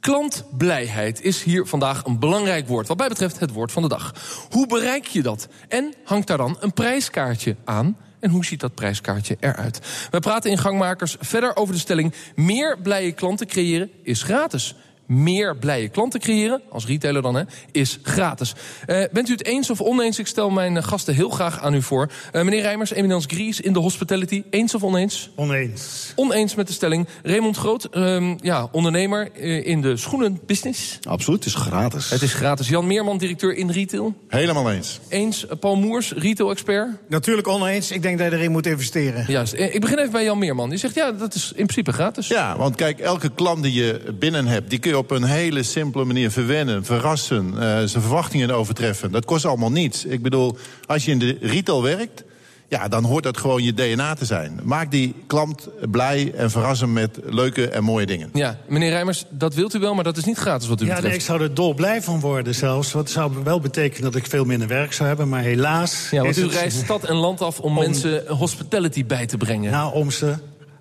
Klantblijheid 0.00 1.22
is 1.22 1.42
hier 1.42 1.66
vandaag 1.66 2.04
een 2.04 2.18
belangrijk 2.18 2.68
woord. 2.68 2.88
Wat 2.88 2.98
mij 2.98 3.08
betreft 3.08 3.40
het 3.40 3.52
woord 3.52 3.72
van 3.72 3.82
de 3.82 3.88
dag. 3.88 4.14
Hoe 4.50 4.66
bereik 4.66 5.06
je 5.06 5.22
dat? 5.22 5.48
En 5.68 5.94
hangt 6.04 6.26
daar 6.26 6.36
dan 6.38 6.56
een 6.60 6.72
prijskaartje 6.72 7.56
aan? 7.64 7.96
En 8.20 8.30
hoe 8.30 8.44
ziet 8.44 8.60
dat 8.60 8.74
prijskaartje 8.74 9.36
eruit? 9.40 9.80
We 10.10 10.20
praten 10.20 10.50
in 10.50 10.58
Gangmakers 10.58 11.16
verder 11.20 11.56
over 11.56 11.74
de 11.74 11.80
stelling... 11.80 12.14
meer 12.34 12.78
blije 12.78 13.12
klanten 13.12 13.46
creëren 13.46 13.90
is 14.02 14.22
gratis. 14.22 14.74
Meer 15.06 15.56
blije 15.56 15.88
klanten 15.88 16.20
creëren, 16.20 16.62
als 16.70 16.86
retailer 16.86 17.22
dan, 17.22 17.34
hè, 17.34 17.42
is 17.72 17.98
gratis. 18.02 18.54
Eh, 18.86 19.02
bent 19.12 19.28
u 19.28 19.32
het 19.32 19.44
eens 19.44 19.70
of 19.70 19.80
oneens? 19.80 20.18
Ik 20.18 20.26
stel 20.26 20.50
mijn 20.50 20.76
eh, 20.76 20.82
gasten 20.82 21.14
heel 21.14 21.28
graag 21.28 21.60
aan 21.60 21.74
u 21.74 21.82
voor. 21.82 22.10
Eh, 22.32 22.42
meneer 22.42 22.60
Rijmers, 22.60 22.92
Eminence 22.92 23.28
Gries 23.28 23.60
in 23.60 23.72
de 23.72 23.78
hospitality. 23.78 24.42
Eens 24.50 24.74
of 24.74 24.82
oneens? 24.82 25.30
Oneens. 25.36 26.12
Oneens 26.14 26.54
met 26.54 26.66
de 26.66 26.72
stelling. 26.72 27.06
Raymond 27.22 27.56
Groot, 27.56 27.84
ehm, 27.84 28.36
ja, 28.42 28.68
ondernemer 28.72 29.36
in 29.66 29.80
de 29.80 29.96
schoenenbusiness. 29.96 30.98
Absoluut, 31.02 31.44
het 31.44 31.54
is 31.54 31.60
gratis. 31.60 32.10
Het 32.10 32.22
is 32.22 32.34
gratis. 32.34 32.68
Jan 32.68 32.86
Meerman, 32.86 33.18
directeur 33.18 33.56
in 33.56 33.70
retail. 33.70 34.14
Helemaal 34.28 34.70
eens. 34.72 35.00
Eens. 35.08 35.46
Paul 35.60 35.76
Moers, 35.76 36.12
retail-expert. 36.12 36.88
Natuurlijk 37.08 37.48
oneens. 37.48 37.90
Ik 37.90 38.02
denk 38.02 38.18
dat 38.18 38.30
je 38.30 38.36
erin 38.36 38.50
moet 38.50 38.66
investeren. 38.66 39.24
Juist. 39.28 39.54
Ik 39.54 39.80
begin 39.80 39.98
even 39.98 40.12
bij 40.12 40.24
Jan 40.24 40.38
Meerman. 40.38 40.68
Die 40.68 40.78
zegt, 40.78 40.94
ja, 40.94 41.12
dat 41.12 41.34
is 41.34 41.48
in 41.48 41.66
principe 41.66 41.92
gratis. 41.92 42.28
Ja, 42.28 42.56
want 42.56 42.76
kijk, 42.76 42.98
elke 42.98 43.30
klant 43.34 43.62
die 43.62 43.72
je 43.72 44.14
binnen 44.18 44.46
hebt... 44.46 44.70
die 44.70 44.78
kun 44.78 44.90
je 44.90 44.95
op 44.98 45.10
een 45.10 45.24
hele 45.24 45.62
simpele 45.62 46.04
manier 46.04 46.30
verwennen, 46.30 46.84
verrassen... 46.84 47.46
eh, 47.54 47.58
zijn 47.60 47.88
verwachtingen 48.02 48.50
overtreffen. 48.50 49.12
Dat 49.12 49.24
kost 49.24 49.44
allemaal 49.44 49.70
niets. 49.72 50.04
Ik 50.04 50.22
bedoel, 50.22 50.56
als 50.86 51.04
je 51.04 51.10
in 51.10 51.18
de 51.18 51.36
retail 51.40 51.82
werkt... 51.82 52.24
ja, 52.68 52.88
dan 52.88 53.04
hoort 53.04 53.24
dat 53.24 53.36
gewoon 53.38 53.62
je 53.62 53.74
DNA 53.74 54.14
te 54.14 54.24
zijn. 54.24 54.60
Maak 54.62 54.90
die 54.90 55.14
klant 55.26 55.68
blij 55.90 56.32
en 56.36 56.50
verras 56.50 56.80
hem 56.80 56.92
met 56.92 57.18
leuke 57.24 57.68
en 57.68 57.84
mooie 57.84 58.06
dingen. 58.06 58.30
Ja, 58.32 58.58
meneer 58.68 58.90
Rijmers, 58.90 59.24
dat 59.30 59.54
wilt 59.54 59.74
u 59.74 59.78
wel, 59.78 59.94
maar 59.94 60.04
dat 60.04 60.16
is 60.16 60.24
niet 60.24 60.38
gratis 60.38 60.68
wat 60.68 60.80
u 60.80 60.84
Ja, 60.84 60.88
nee, 60.88 60.96
ik 60.98 61.02
betreft. 61.04 61.24
zou 61.26 61.42
er 61.42 61.54
dolblij 61.54 62.02
van 62.02 62.20
worden 62.20 62.54
zelfs. 62.54 62.92
Wat 62.92 63.10
zou 63.10 63.32
wel 63.44 63.60
betekenen 63.60 64.02
dat 64.02 64.14
ik 64.20 64.26
veel 64.26 64.44
minder 64.44 64.68
werk 64.68 64.92
zou 64.92 65.08
hebben. 65.08 65.28
Maar 65.28 65.42
helaas 65.42 66.08
Ja, 66.10 66.22
want 66.22 66.36
u 66.36 66.42
het- 66.42 66.52
reist 66.52 66.78
stad 66.84 67.04
en 67.04 67.14
land 67.16 67.40
af 67.40 67.60
om, 67.60 67.74
mensen 67.74 68.24
hospitality 68.28 69.04
bij 69.06 69.26
te 69.26 69.36
brengen. 69.36 69.70
Nou, 69.72 69.94
om 69.94 70.10
ze 70.10 70.34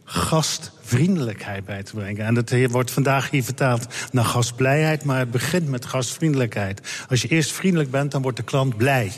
gastvriendelijkheid 0.06 1.66
bij 1.66 1.84
te 1.84 1.94
brengen. 1.94 2.26
En 2.26 2.34
dat 2.34 2.54
wordt 2.70 2.92
vandaag 2.92 3.30
hier 3.30 3.44
vertaald 3.44 3.88
naar 4.12 4.26
gastblijheid... 4.26 5.04
maar 5.04 5.20
het 5.20 5.32
begint 5.32 5.70
met 5.70 5.86
gastvriendelijkheid. 5.86 7.06
Als 7.10 7.22
je 7.22 7.28
eerst 7.28 7.52
vriendelijk 7.52 7.92
bent, 7.92 8.12
dan 8.12 8.22
wordt 8.22 8.38
de 8.38 8.44
klant 8.44 8.78
blij. 8.78 9.12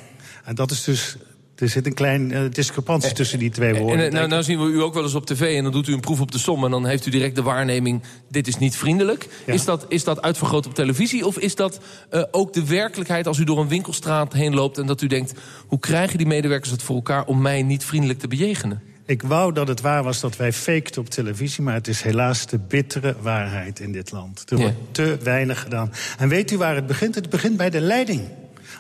En 0.44 0.56
dat 0.56 0.72
is 0.72 0.84
dus... 0.84 1.18
Er 1.56 1.70
zit 1.70 1.86
een 1.86 1.94
klein 1.94 2.32
eh, 2.32 2.42
discrepantie 2.52 3.14
tussen 3.14 3.40
die 3.40 3.50
twee 3.50 3.76
woorden. 3.76 4.00
En, 4.00 4.06
eh, 4.06 4.12
nou, 4.12 4.28
nou 4.28 4.44
zien 4.44 4.60
we 4.60 4.66
u 4.66 4.82
ook 4.82 4.94
wel 4.94 5.04
eens 5.04 5.16
op 5.16 5.26
tv 5.26 5.58
en 5.58 5.64
dan 5.64 5.72
doet 5.72 5.88
u 5.88 5.94
een 5.94 6.00
proef 6.00 6.22
op 6.22 6.32
de 6.32 6.38
som... 6.38 6.64
en 6.64 6.72
dan 6.72 6.86
heeft 6.86 7.06
u 7.06 7.12
direct 7.12 7.36
de 7.36 7.42
waarneming, 7.42 8.04
dit 8.30 8.48
is 8.48 8.58
niet 8.58 8.76
vriendelijk. 8.76 9.28
Ja. 9.46 9.54
Is, 9.54 9.66
dat, 9.66 9.86
is 9.90 10.04
dat 10.04 10.22
uitvergroot 10.22 10.66
op 10.66 10.74
televisie 10.74 11.26
of 11.26 11.38
is 11.38 11.56
dat 11.56 11.80
eh, 12.10 12.24
ook 12.32 12.54
de 12.54 12.66
werkelijkheid... 12.66 13.28
als 13.28 13.38
u 13.38 13.44
door 13.44 13.60
een 13.60 13.68
winkelstraat 13.68 14.34
heen 14.34 14.54
loopt 14.54 14.78
en 14.78 14.86
dat 14.86 15.02
u 15.02 15.08
denkt... 15.08 15.34
hoe 15.68 15.80
krijgen 15.80 16.18
die 16.18 16.28
medewerkers 16.28 16.72
het 16.72 16.84
voor 16.84 16.96
elkaar 16.96 17.26
om 17.26 17.42
mij 17.42 17.64
niet 17.64 17.84
vriendelijk 17.84 18.20
te 18.20 18.28
bejegenen? 18.28 18.82
Ik 19.08 19.22
wou 19.22 19.54
dat 19.54 19.68
het 19.68 19.82
waar 19.82 20.04
was 20.04 20.20
dat 20.20 20.36
wij 20.36 20.54
faked 20.54 20.98
op 20.98 21.10
televisie... 21.10 21.64
maar 21.64 21.74
het 21.74 21.88
is 21.88 22.02
helaas 22.02 22.46
de 22.46 22.60
bittere 22.60 23.16
waarheid 23.22 23.80
in 23.80 23.92
dit 23.92 24.12
land. 24.12 24.52
Er 24.52 24.58
Ja. 24.58 24.64
wordt 24.64 24.78
te 24.92 25.18
weinig 25.24 25.62
gedaan. 25.62 25.92
En 26.18 26.30
weet 26.30 26.52
u 26.52 26.58
waar 26.58 26.76
het 26.76 26.88
begint? 26.88 27.16
Het 27.16 27.30
begint 27.30 27.58
bij 27.58 27.70
de 27.70 27.82
leiding. 27.82 28.22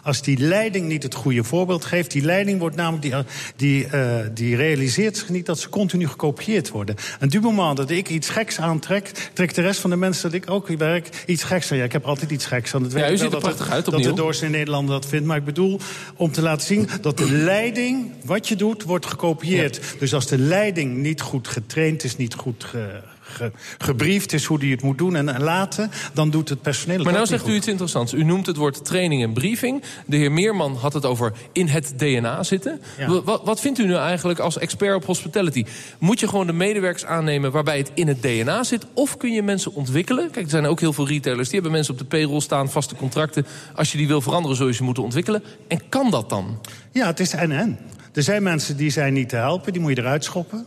Als 0.07 0.21
die 0.21 0.37
leiding 0.37 0.87
niet 0.87 1.03
het 1.03 1.13
goede 1.13 1.43
voorbeeld 1.43 1.85
geeft... 1.85 2.11
die 2.11 2.21
leiding 2.21 2.59
wordt 2.59 2.75
namelijk 2.75 3.01
die, 3.01 3.13
die, 3.55 3.87
eh, 3.87 4.15
die 4.33 4.55
realiseert 4.55 5.17
zich 5.17 5.29
niet 5.29 5.45
dat 5.45 5.59
ze 5.59 5.69
continu 5.69 6.07
gekopieerd 6.07 6.69
worden. 6.69 6.95
En 7.19 7.29
du 7.29 7.39
moment 7.39 7.77
dat 7.77 7.89
ik 7.89 8.09
iets 8.09 8.29
geks 8.29 8.59
aantrek... 8.59 9.11
trekt 9.33 9.55
de 9.55 9.61
rest 9.61 9.79
van 9.79 9.89
de 9.89 9.95
mensen 9.95 10.23
dat 10.31 10.41
ik 10.41 10.49
ook 10.49 10.67
werk 10.67 11.09
iets 11.25 11.43
geks 11.43 11.71
aan. 11.71 11.77
Ja, 11.77 11.83
ik 11.83 11.91
heb 11.91 12.05
altijd 12.05 12.31
iets 12.31 12.45
geks 12.45 12.73
aan. 12.75 12.83
Dat 12.83 12.91
weet 12.91 13.03
Ja, 13.03 13.09
u 13.09 13.13
ik 13.13 13.19
wel 13.19 13.29
ziet 13.29 13.35
er 13.37 13.41
dat 13.43 13.49
prachtig 13.49 13.65
het- 13.65 13.75
uit 13.75 13.85
Dat 13.85 13.93
opnieuw. 13.93 14.09
de 14.09 14.21
doorsnee 14.21 14.49
Nederlander 14.49 14.95
dat 15.01 15.05
vindt. 15.09 15.25
Maar 15.25 15.37
ik 15.37 15.45
bedoel 15.45 15.79
om 16.15 16.31
te 16.31 16.41
laten 16.41 16.67
zien 16.67 16.89
dat 17.01 17.17
de 17.17 17.31
leiding... 17.31 18.11
wat 18.25 18.47
je 18.47 18.55
doet, 18.55 18.83
wordt 18.83 19.05
gekopieerd. 19.05 19.79
Dus 19.99 20.13
als 20.13 20.27
de 20.27 20.37
leiding 20.37 20.97
niet 20.97 21.21
goed 21.21 21.47
getraind 21.47 22.03
is, 22.03 22.17
niet 22.17 22.33
goed 22.33 22.63
ge- 22.63 23.01
ge- 23.27 23.51
gebriefd 23.77 24.33
is 24.33 24.45
hoe 24.45 24.59
hij 24.59 24.67
het 24.67 24.81
moet 24.81 24.97
doen 24.97 25.15
en, 25.15 25.29
en 25.29 25.43
laten, 25.43 25.91
dan 26.13 26.29
doet 26.29 26.49
het 26.49 26.61
personeel 26.61 26.95
het 26.95 27.03
Maar 27.05 27.13
nou 27.13 27.25
zegt 27.25 27.47
u 27.47 27.53
iets 27.53 27.67
interessants. 27.67 28.13
U 28.13 28.23
noemt 28.23 28.45
het 28.45 28.55
woord 28.57 28.85
training 28.85 29.23
en 29.23 29.33
briefing. 29.33 29.83
De 30.05 30.17
heer 30.17 30.31
Meerman 30.31 30.75
had 30.75 30.93
het 30.93 31.05
over 31.05 31.31
in 31.51 31.67
het 31.67 31.93
DNA 31.97 32.43
zitten. 32.43 32.81
Ja. 32.97 33.21
Wat, 33.21 33.41
wat 33.43 33.59
vindt 33.59 33.79
u 33.79 33.85
nu 33.85 33.95
eigenlijk 33.95 34.39
als 34.39 34.57
expert 34.57 34.95
op 34.95 35.05
hospitality? 35.05 35.65
Moet 35.99 36.19
je 36.19 36.27
gewoon 36.27 36.47
de 36.47 36.53
medewerkers 36.53 37.05
aannemen 37.05 37.51
waarbij 37.51 37.77
het 37.77 37.91
in 37.93 38.07
het 38.07 38.21
DNA 38.21 38.63
zit? 38.63 38.85
Of 38.93 39.17
kun 39.17 39.31
je 39.31 39.41
mensen 39.43 39.73
ontwikkelen? 39.73 40.31
Kijk, 40.31 40.45
er 40.45 40.51
zijn 40.51 40.65
ook 40.65 40.79
heel 40.79 40.93
veel 40.93 41.07
retailers 41.07 41.45
die 41.45 41.53
hebben 41.53 41.71
mensen 41.71 41.93
op 41.93 41.99
de 41.99 42.05
payroll 42.05 42.39
staan, 42.41 42.69
vaste 42.69 42.95
contracten. 42.95 43.45
Als 43.75 43.91
je 43.91 43.97
die 43.97 44.07
wil 44.07 44.21
veranderen, 44.21 44.57
zul 44.57 44.67
je 44.67 44.73
ze 44.73 44.83
moeten 44.83 45.03
ontwikkelen. 45.03 45.43
En 45.67 45.81
kan 45.89 46.11
dat 46.11 46.29
dan? 46.29 46.59
Ja, 46.91 47.05
het 47.07 47.19
is 47.19 47.33
en-en. 47.33 47.77
Er 48.13 48.23
zijn 48.23 48.43
mensen 48.43 48.77
die 48.77 48.89
zijn 48.89 49.13
niet 49.13 49.29
te 49.29 49.35
helpen, 49.35 49.71
die 49.73 49.81
moet 49.81 49.95
je 49.95 50.01
eruit 50.01 50.23
schoppen. 50.23 50.65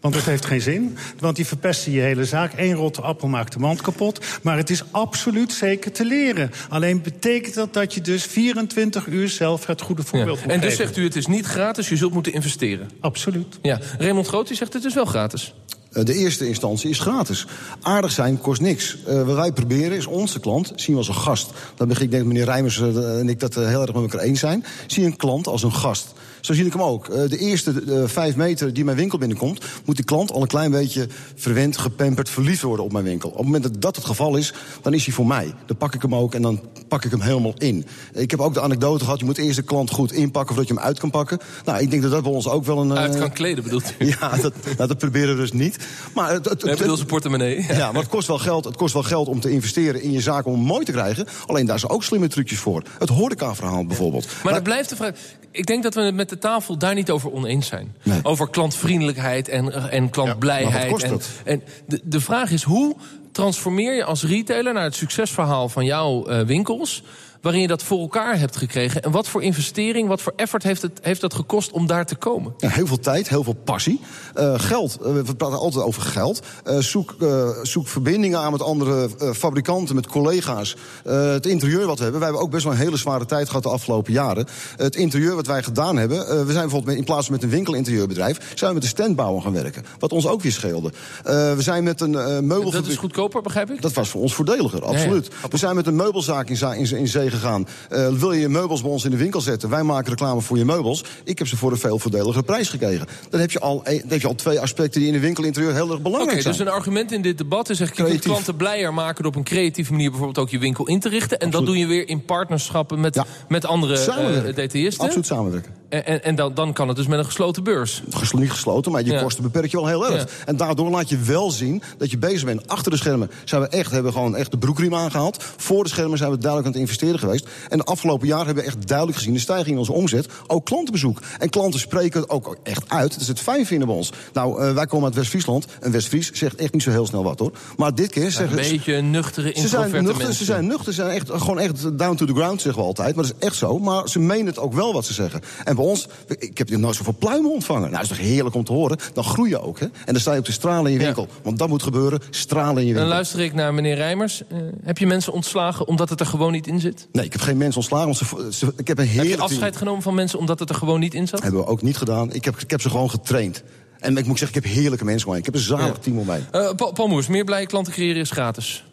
Want 0.00 0.14
dat 0.14 0.22
heeft 0.24 0.44
geen 0.44 0.60
zin. 0.60 0.96
Want 1.18 1.36
die 1.36 1.46
verpesten 1.46 1.92
je 1.92 2.00
hele 2.00 2.24
zaak. 2.24 2.52
Eén 2.56 2.74
rotte 2.74 3.00
appel 3.02 3.28
maakt 3.28 3.52
de 3.52 3.58
mand 3.58 3.80
kapot. 3.80 4.18
Maar 4.42 4.56
het 4.56 4.70
is 4.70 4.82
absoluut 4.90 5.52
zeker 5.52 5.92
te 5.92 6.04
leren. 6.04 6.50
Alleen 6.68 7.02
betekent 7.02 7.54
dat 7.54 7.72
dat 7.74 7.94
je 7.94 8.00
dus 8.00 8.22
24 8.24 9.06
uur 9.06 9.28
zelf 9.28 9.66
het 9.66 9.80
goede 9.80 10.02
Ja. 10.02 10.08
voorbeeld 10.08 10.42
moet 10.42 10.52
En 10.52 10.60
dus 10.60 10.70
geven. 10.70 10.84
zegt 10.86 10.96
u 10.98 11.04
het 11.04 11.16
is 11.16 11.26
niet 11.26 11.46
gratis, 11.46 11.88
je 11.88 11.96
zult 11.96 12.12
moeten 12.12 12.32
investeren. 12.32 12.90
Absoluut. 13.00 13.58
Ja. 13.62 13.80
Raymond 13.98 14.26
Groot 14.26 14.46
die 14.48 14.56
zegt 14.56 14.72
het 14.72 14.84
is 14.84 14.94
wel 14.94 15.04
gratis. 15.04 15.54
Eh, 15.92 16.04
De 16.04 16.14
eerste 16.14 16.48
instantie 16.48 16.90
is 16.90 16.98
gratis. 16.98 17.46
Aardig 17.82 18.12
zijn 18.12 18.38
kost 18.40 18.60
niks. 18.60 18.96
Eh, 19.06 19.22
wat 19.22 19.36
wij 19.36 19.52
proberen 19.52 19.96
is 19.96 20.06
onze 20.06 20.40
klant 20.40 20.72
zien 20.76 20.92
we 20.92 20.98
als 20.98 21.08
een 21.08 21.14
gast. 21.14 21.50
Dan 21.76 21.88
begin 21.88 22.04
ik 22.04 22.10
denk 22.10 22.22
dat 22.22 22.32
meneer 22.32 22.48
Rijmers 22.48 22.80
eh, 22.80 23.18
en 23.18 23.28
ik 23.28 23.40
dat 23.40 23.54
heel 23.54 23.82
erg 23.82 23.92
met 23.94 24.02
elkaar 24.02 24.20
eens 24.20 24.40
zijn. 24.40 24.64
Zie 24.86 25.04
een 25.04 25.16
klant 25.16 25.46
als 25.46 25.62
een 25.62 25.72
gast. 25.74 26.12
Zo 26.40 26.52
zie 26.52 26.66
ik 26.66 26.72
hem 26.72 26.82
ook. 26.82 27.08
Eh, 27.08 27.28
De 27.28 27.38
eerste 27.38 27.82
eh, 27.88 28.02
vijf 28.06 28.36
meter 28.36 28.72
die 28.72 28.84
mijn 28.84 28.96
winkel 28.96 29.18
binnenkomt... 29.18 29.64
moet 29.84 29.96
die 29.96 30.04
klant 30.04 30.32
al 30.32 30.40
een 30.42 30.46
klein 30.48 30.70
beetje 30.70 31.08
verwend, 31.34 31.76
gepamperd, 31.78 32.28
verliefd 32.28 32.62
worden 32.62 32.84
op 32.84 32.92
mijn 32.92 33.04
winkel. 33.04 33.28
Op 33.28 33.36
het 33.36 33.44
moment 33.44 33.62
dat 33.62 33.80
dat 33.82 33.96
het 33.96 34.04
geval 34.04 34.36
is, 34.36 34.52
dan 34.82 34.94
is 34.94 35.04
hij 35.04 35.14
voor 35.14 35.26
mij. 35.26 35.54
Dan 35.66 35.76
pak 35.76 35.94
ik 35.94 36.02
hem 36.02 36.14
ook 36.14 36.34
en 36.34 36.42
dan 36.42 36.60
pak 36.88 37.04
ik 37.04 37.10
hem 37.10 37.20
helemaal 37.20 37.54
in. 37.58 37.86
Ik 38.12 38.30
heb 38.30 38.40
ook 38.40 38.54
de 38.54 38.60
anekdote 38.60 39.04
gehad, 39.04 39.18
je 39.18 39.24
moet 39.24 39.38
eerst 39.38 39.56
de 39.56 39.62
klant 39.62 39.90
goed 39.90 40.12
inpakken... 40.12 40.54
voordat 40.54 40.68
je 40.68 40.74
hem 40.74 40.88
uit 40.88 40.98
kan 40.98 41.10
pakken. 41.10 41.38
Nou, 41.64 41.80
ik 41.80 41.90
denk 41.90 42.02
dat 42.02 42.10
dat 42.10 42.22
bij 42.22 42.32
ons 42.32 42.48
ook 42.48 42.64
wel 42.64 42.78
een... 42.80 42.90
eh, 42.90 42.96
Uit 42.96 43.18
kan 43.18 43.32
kleden 43.32 43.64
bedoelt 43.64 43.94
u? 43.98 44.06
Ja, 44.20 44.36
dat, 44.36 44.52
nou, 44.76 44.88
dat 44.88 44.98
proberen 44.98 45.34
we 45.34 45.40
dus 45.40 45.52
niet. 45.52 45.76
Maar 46.14 46.32
het, 46.32 46.48
het, 46.48 46.62
We 46.62 46.68
hebben 46.68 46.96
zijn 46.96 47.08
portemonnee. 47.08 47.64
ja, 47.68 47.92
maar 47.92 48.02
het 48.02 48.10
kost 48.10 48.26
wel 48.28 48.38
geld. 48.38 48.64
Het 48.64 48.76
kost 48.76 48.92
wel 48.92 49.02
geld 49.02 49.28
om 49.28 49.40
te 49.40 49.50
investeren 49.50 50.02
in 50.02 50.12
je 50.12 50.20
zaak 50.20 50.46
om 50.46 50.52
hem 50.52 50.62
mooi 50.62 50.84
te 50.84 50.92
krijgen. 50.92 51.26
Alleen 51.46 51.66
daar 51.66 51.78
zijn 51.78 51.92
ook 51.92 52.04
slimme 52.04 52.28
trucjes 52.28 52.58
voor. 52.58 52.82
Het 52.98 53.08
horeca-verhaal 53.08 53.86
bijvoorbeeld. 53.86 54.26
Maar 54.42 54.52
dat 54.52 54.62
blijft 54.62 54.88
de 54.88 54.96
vraag. 54.96 55.14
Ik 55.50 55.66
denk 55.66 55.82
dat 55.82 55.94
we 55.94 56.00
het 56.00 56.14
met 56.14 56.27
de 56.28 56.38
tafel 56.38 56.76
daar 56.78 56.94
niet 56.94 57.10
over 57.10 57.32
oneens 57.32 57.66
zijn. 57.66 57.94
Nee. 58.02 58.20
Over 58.22 58.50
klantvriendelijkheid 58.50 59.48
en, 59.48 59.90
en 59.90 60.10
klantblijheid. 60.10 61.02
en, 61.02 61.20
en 61.44 61.62
de, 61.86 62.00
de 62.04 62.20
vraag 62.20 62.50
is 62.50 62.62
hoe 62.62 62.96
transformeer 63.32 63.94
je 63.94 64.04
als 64.04 64.22
retailer 64.22 64.72
naar 64.72 64.84
het 64.84 64.94
succesverhaal 64.94 65.68
van 65.68 65.84
jouw 65.84 66.26
eh, 66.26 66.40
winkels. 66.40 67.02
Waarin 67.40 67.60
je 67.60 67.68
dat 67.68 67.82
voor 67.82 67.98
elkaar 67.98 68.38
hebt 68.38 68.56
gekregen. 68.56 69.02
En 69.02 69.10
wat 69.10 69.28
voor 69.28 69.42
investering, 69.42 70.08
wat 70.08 70.20
voor 70.20 70.32
effort 70.36 70.62
heeft, 70.62 70.82
het, 70.82 70.98
heeft 71.02 71.20
dat 71.20 71.34
gekost 71.34 71.70
om 71.70 71.86
daar 71.86 72.06
te 72.06 72.14
komen? 72.14 72.54
Ja, 72.56 72.68
heel 72.68 72.86
veel 72.86 72.98
tijd, 72.98 73.28
heel 73.28 73.44
veel 73.44 73.56
passie. 73.64 74.00
Eh, 74.34 74.54
geld, 74.56 74.98
eh, 75.00 75.12
we 75.12 75.34
praten 75.34 75.58
altijd 75.58 75.84
over 75.84 76.02
geld. 76.02 76.42
Eh, 76.64 76.78
zoek, 76.78 77.16
zoek 77.62 77.88
verbindingen 77.88 78.38
aan 78.38 78.52
met 78.52 78.62
andere 78.62 79.08
fabrikanten, 79.34 79.94
met 79.94 80.06
collega's. 80.06 80.76
Het 81.04 81.46
interieur 81.46 81.86
wat 81.86 81.96
we 81.96 82.02
hebben. 82.02 82.20
Wij 82.20 82.28
hebben 82.28 82.46
ook 82.46 82.50
best 82.50 82.64
wel 82.64 82.72
een 82.72 82.78
hele 82.78 82.96
zware 82.96 83.26
tijd 83.26 83.46
gehad 83.48 83.62
de 83.62 83.68
afgelopen 83.68 84.12
jaren. 84.12 84.46
het 84.76 84.96
interieur 84.96 85.34
wat 85.34 85.46
wij 85.46 85.62
gedaan 85.62 85.96
hebben. 85.96 86.18
we 86.18 86.34
zijn 86.34 86.44
bijvoorbeeld 86.46 86.84
met, 86.84 86.96
in 86.96 87.04
plaats 87.04 87.26
van 87.26 87.34
met 87.34 87.42
een 87.42 87.50
winkelinterieurbedrijf... 87.50 88.36
zijn 88.54 88.68
we 88.70 88.74
met 88.74 88.82
een 88.82 88.88
standbouwer 88.88 89.42
gaan 89.42 89.52
werken. 89.52 89.84
Wat 89.98 90.12
ons 90.12 90.26
ook 90.26 90.42
weer 90.42 90.52
scheelde. 90.52 90.92
We 91.24 91.56
zijn 91.58 91.84
met 91.84 92.00
een 92.00 92.10
meubelfabriek... 92.10 92.72
Dat 92.72 92.86
is 92.86 92.96
goedkoper, 92.96 93.42
begrijp 93.42 93.70
ik? 93.70 93.82
Dat 93.82 93.92
was 93.92 94.08
voor 94.08 94.20
ons 94.20 94.34
voordeliger, 94.34 94.84
absoluut. 94.84 95.28
We 95.50 95.56
zijn 95.56 95.74
met 95.74 95.86
een 95.86 95.96
meubelzaak 95.96 96.48
in, 96.48 96.76
in, 96.76 96.96
in 96.96 97.08
zee 97.08 97.27
gegaan. 97.30 97.66
Eh, 97.88 98.08
wil 98.08 98.32
je 98.32 98.40
je 98.40 98.48
meubels 98.48 98.82
bij 98.82 98.90
ons 98.90 99.04
in 99.04 99.10
de 99.10 99.16
winkel 99.16 99.40
zetten? 99.40 99.68
Wij 99.68 99.82
maken 99.82 100.10
reclame 100.10 100.40
voor 100.40 100.58
je 100.58 100.64
meubels. 100.64 101.04
Ik 101.24 101.38
heb 101.38 101.46
ze 101.46 101.56
voor 101.56 101.70
een 101.70 101.78
veel 101.78 101.98
voordeligere 101.98 102.42
prijs 102.42 102.68
gekregen. 102.68 103.06
Dan 103.30 103.40
heb 103.40 103.50
je 103.50 103.60
al, 103.60 103.82
dan 103.84 104.08
heb 104.08 104.20
je 104.20 104.26
al 104.26 104.34
twee 104.34 104.60
aspecten 104.60 105.00
die 105.00 105.08
in 105.08 105.14
een 105.14 105.20
winkelinterieur 105.20 105.74
heel 105.74 105.90
erg 105.90 106.02
belangrijk 106.02 106.40
zijn. 106.40 106.56
dus 106.56 106.66
een 106.66 106.72
argument 106.72 107.12
in 107.12 107.22
dit 107.22 107.38
debat 107.38 107.70
is 107.70 107.80
eigenlijk... 107.80 108.08
je 108.10 108.18
kunt 108.18 108.32
klanten 108.32 108.56
blijer 108.56 108.94
maken 108.94 109.22
door 109.22 109.32
op 109.32 109.38
een 109.38 109.44
creatieve 109.44 109.92
manier... 109.92 110.10
bijvoorbeeld 110.10 110.38
ook 110.38 110.50
je 110.50 110.58
winkel 110.58 110.86
in 110.86 111.00
te 111.00 111.08
richten. 111.08 111.38
En 111.38 111.50
dat 111.50 111.66
doe 111.66 111.78
je 111.78 111.86
weer 111.86 112.08
in 112.08 112.24
partnerschappen 112.24 113.00
met, 113.00 113.14
Ja. 113.14 113.26
met 113.48 113.64
andere 113.64 114.52
detailisten. 114.54 115.04
Absoluut 115.04 115.26
samenwerken. 115.26 115.72
En, 115.88 116.06
en, 116.06 116.24
en 116.24 116.34
dan, 116.34 116.54
dan 116.54 116.72
kan 116.72 116.88
het 116.88 116.96
dus 116.96 117.06
met 117.06 117.18
een 117.18 117.24
gesloten 117.24 117.64
beurs. 117.64 118.02
Ges- 118.10 118.32
niet 118.32 118.50
gesloten, 118.50 118.92
maar 118.92 119.04
je 119.04 119.12
Ja. 119.12 119.22
kosten 119.22 119.42
beperk 119.42 119.70
je 119.70 119.76
wel 119.76 119.86
heel 119.86 120.06
erg. 120.10 120.22
Ja. 120.22 120.26
En 120.46 120.56
daardoor 120.56 120.90
laat 120.90 121.08
je 121.08 121.18
wel 121.18 121.50
zien 121.50 121.82
dat 121.98 122.10
je 122.10 122.18
bezig 122.18 122.44
bent. 122.44 122.68
Achter 122.68 122.90
de 122.90 122.96
schermen 122.96 123.30
zijn 123.44 123.60
we 123.60 123.68
echt, 123.68 123.90
hebben 123.90 124.12
we 124.12 124.18
gewoon 124.18 124.36
echt 124.36 124.50
de 124.50 124.58
broekriem 124.58 124.94
aangehaald. 124.94 125.44
Voor 125.56 125.82
de 125.82 125.88
schermen 125.90 126.18
zijn 126.18 126.30
we 126.30 126.38
duidelijk 126.38 126.66
aan 126.66 126.80
het 126.80 126.90
investeren 126.90 127.18
geweest. 127.18 127.48
En 127.68 127.78
de 127.78 127.84
afgelopen 127.84 128.26
jaar 128.26 128.44
hebben 128.46 128.64
we 128.64 128.68
echt 128.70 128.86
duidelijk 128.88 129.18
gezien 129.18 129.32
de 129.34 129.40
stijging 129.40 129.68
in 129.68 129.78
onze 129.78 129.92
omzet. 129.92 130.26
Ook 130.46 130.64
klantenbezoek. 130.64 131.20
En 131.38 131.50
klanten 131.50 131.80
spreken 131.80 132.20
het 132.20 132.30
ook 132.30 132.56
echt 132.62 132.82
uit. 132.88 133.10
Dat 133.12 133.20
is 133.20 133.28
het 133.28 133.40
fijn 133.40 133.66
vinden 133.66 133.86
bij 133.88 133.96
ons. 133.96 134.12
Nou, 134.32 134.62
eh, 134.62 134.74
wij 134.74 134.86
komen 134.86 135.06
uit 135.06 135.14
West-Friesland. 135.14 135.66
En 135.80 135.90
West-Fries 135.92 136.30
zegt 136.32 136.54
echt 136.56 136.72
niet 136.72 136.82
zo 136.82 136.90
heel 136.90 137.06
snel 137.06 137.22
wat 137.24 137.38
hoor. 137.38 137.52
Maar 137.76 137.94
dit 137.94 138.10
keer 138.10 138.24
Een 138.24 138.32
zeggen 138.32 138.56
beetje 138.56 138.94
een 138.94 139.10
nuchtere, 139.10 139.52
ze 139.56 139.68
zijn 139.68 139.90
nuchter, 139.90 140.16
mensen. 140.16 140.34
ze 140.34 140.44
zijn 140.44 140.66
nuchter, 140.66 140.92
ze 140.92 141.02
zijn 141.02 141.10
echt, 141.10 141.30
gewoon 141.30 141.58
echt 141.58 141.98
down 141.98 142.14
to 142.16 142.26
the 142.26 142.34
ground, 142.34 142.60
zeggen 142.60 142.80
we 142.82 142.88
altijd. 142.88 143.14
Maar 143.14 143.24
dat 143.24 143.34
is 143.38 143.46
echt 143.46 143.56
zo. 143.56 143.78
Maar 143.78 144.08
ze 144.08 144.18
menen 144.18 144.46
het 144.46 144.58
ook 144.58 144.72
wel 144.72 144.92
wat 144.92 145.04
ze 145.04 145.12
zeggen. 145.12 145.40
En 145.64 145.76
bij 145.78 145.86
ons, 145.86 146.06
ik 146.38 146.58
heb 146.58 146.68
hier 146.68 146.78
nooit 146.78 146.96
zoveel 146.96 147.14
pluimen 147.18 147.50
ontvangen. 147.52 147.80
Nou, 147.90 147.92
dat 147.92 148.02
is 148.02 148.08
toch 148.08 148.18
heerlijk 148.26 148.54
om 148.54 148.64
te 148.64 148.72
horen. 148.72 148.98
Dan 149.14 149.24
groei 149.24 149.48
je 149.50 149.60
ook, 149.62 149.78
hè. 149.80 149.84
En 149.86 149.92
dan 150.12 150.20
sta 150.20 150.32
je 150.32 150.38
op 150.38 150.44
te 150.44 150.52
stralen 150.52 150.86
in 150.86 150.92
je 150.92 150.98
Ja. 150.98 151.04
winkel. 151.04 151.28
Want 151.42 151.58
dat 151.58 151.68
moet 151.68 151.82
gebeuren, 151.82 152.20
stralen 152.30 152.82
in 152.82 152.88
je 152.88 152.92
Dan 152.94 153.02
winkel. 153.02 153.14
luister 153.14 153.40
ik 153.40 153.54
naar 153.54 153.74
meneer 153.74 153.94
Rijmers. 153.94 154.42
Eh, 154.48 154.58
heb 154.82 154.98
je 154.98 155.06
mensen 155.06 155.32
ontslagen 155.32 155.86
omdat 155.88 156.08
het 156.08 156.20
er 156.20 156.26
gewoon 156.26 156.52
niet 156.52 156.66
in 156.66 156.80
zit? 156.80 157.08
Nee, 157.12 157.24
ik 157.24 157.32
heb 157.32 157.40
geen 157.40 157.56
mensen 157.56 157.76
ontslagen. 157.80 158.04
Want 158.06 158.16
ze, 158.18 158.52
ze- 158.66 158.72
ik 158.76 158.88
heb 158.88 158.98
een 158.98 159.04
Heb 159.04 159.12
heerlijk 159.14 159.36
je 159.36 159.42
afscheid 159.42 159.76
genomen 159.76 160.02
van 160.02 160.14
mensen 160.14 160.38
omdat 160.38 160.58
het 160.58 160.68
er 160.68 160.74
gewoon 160.74 161.00
niet 161.00 161.14
in 161.14 161.28
zat? 161.28 161.42
Hebben 161.42 161.60
we 161.60 161.66
ook 161.66 161.82
niet 161.82 161.96
gedaan. 161.96 162.32
Ik 162.32 162.44
heb, 162.44 162.56
ik 162.60 162.70
heb 162.70 162.80
ze 162.80 162.90
gewoon 162.90 163.10
getraind. 163.10 163.62
En 163.98 164.16
ik 164.16 164.26
moet 164.26 164.38
zeggen, 164.38 164.58
ik 164.58 164.64
heb 164.64 164.72
heerlijke 164.72 165.04
mensen 165.04 165.24
om 165.26 165.30
mij. 165.30 165.38
Ik 165.40 165.46
heb 165.46 165.54
een 165.54 165.60
zalig 165.60 165.86
Ja. 165.86 165.92
team 166.00 166.18
om 166.18 166.26
mij. 166.26 166.40
Pa- 166.76 166.90
Paul 166.92 167.08
Moers, 167.08 167.26
meer 167.26 167.44
blije 167.44 167.66
klanten 167.66 167.92
creëren 167.92 168.20
is 168.20 168.30
gratis. 168.30 168.84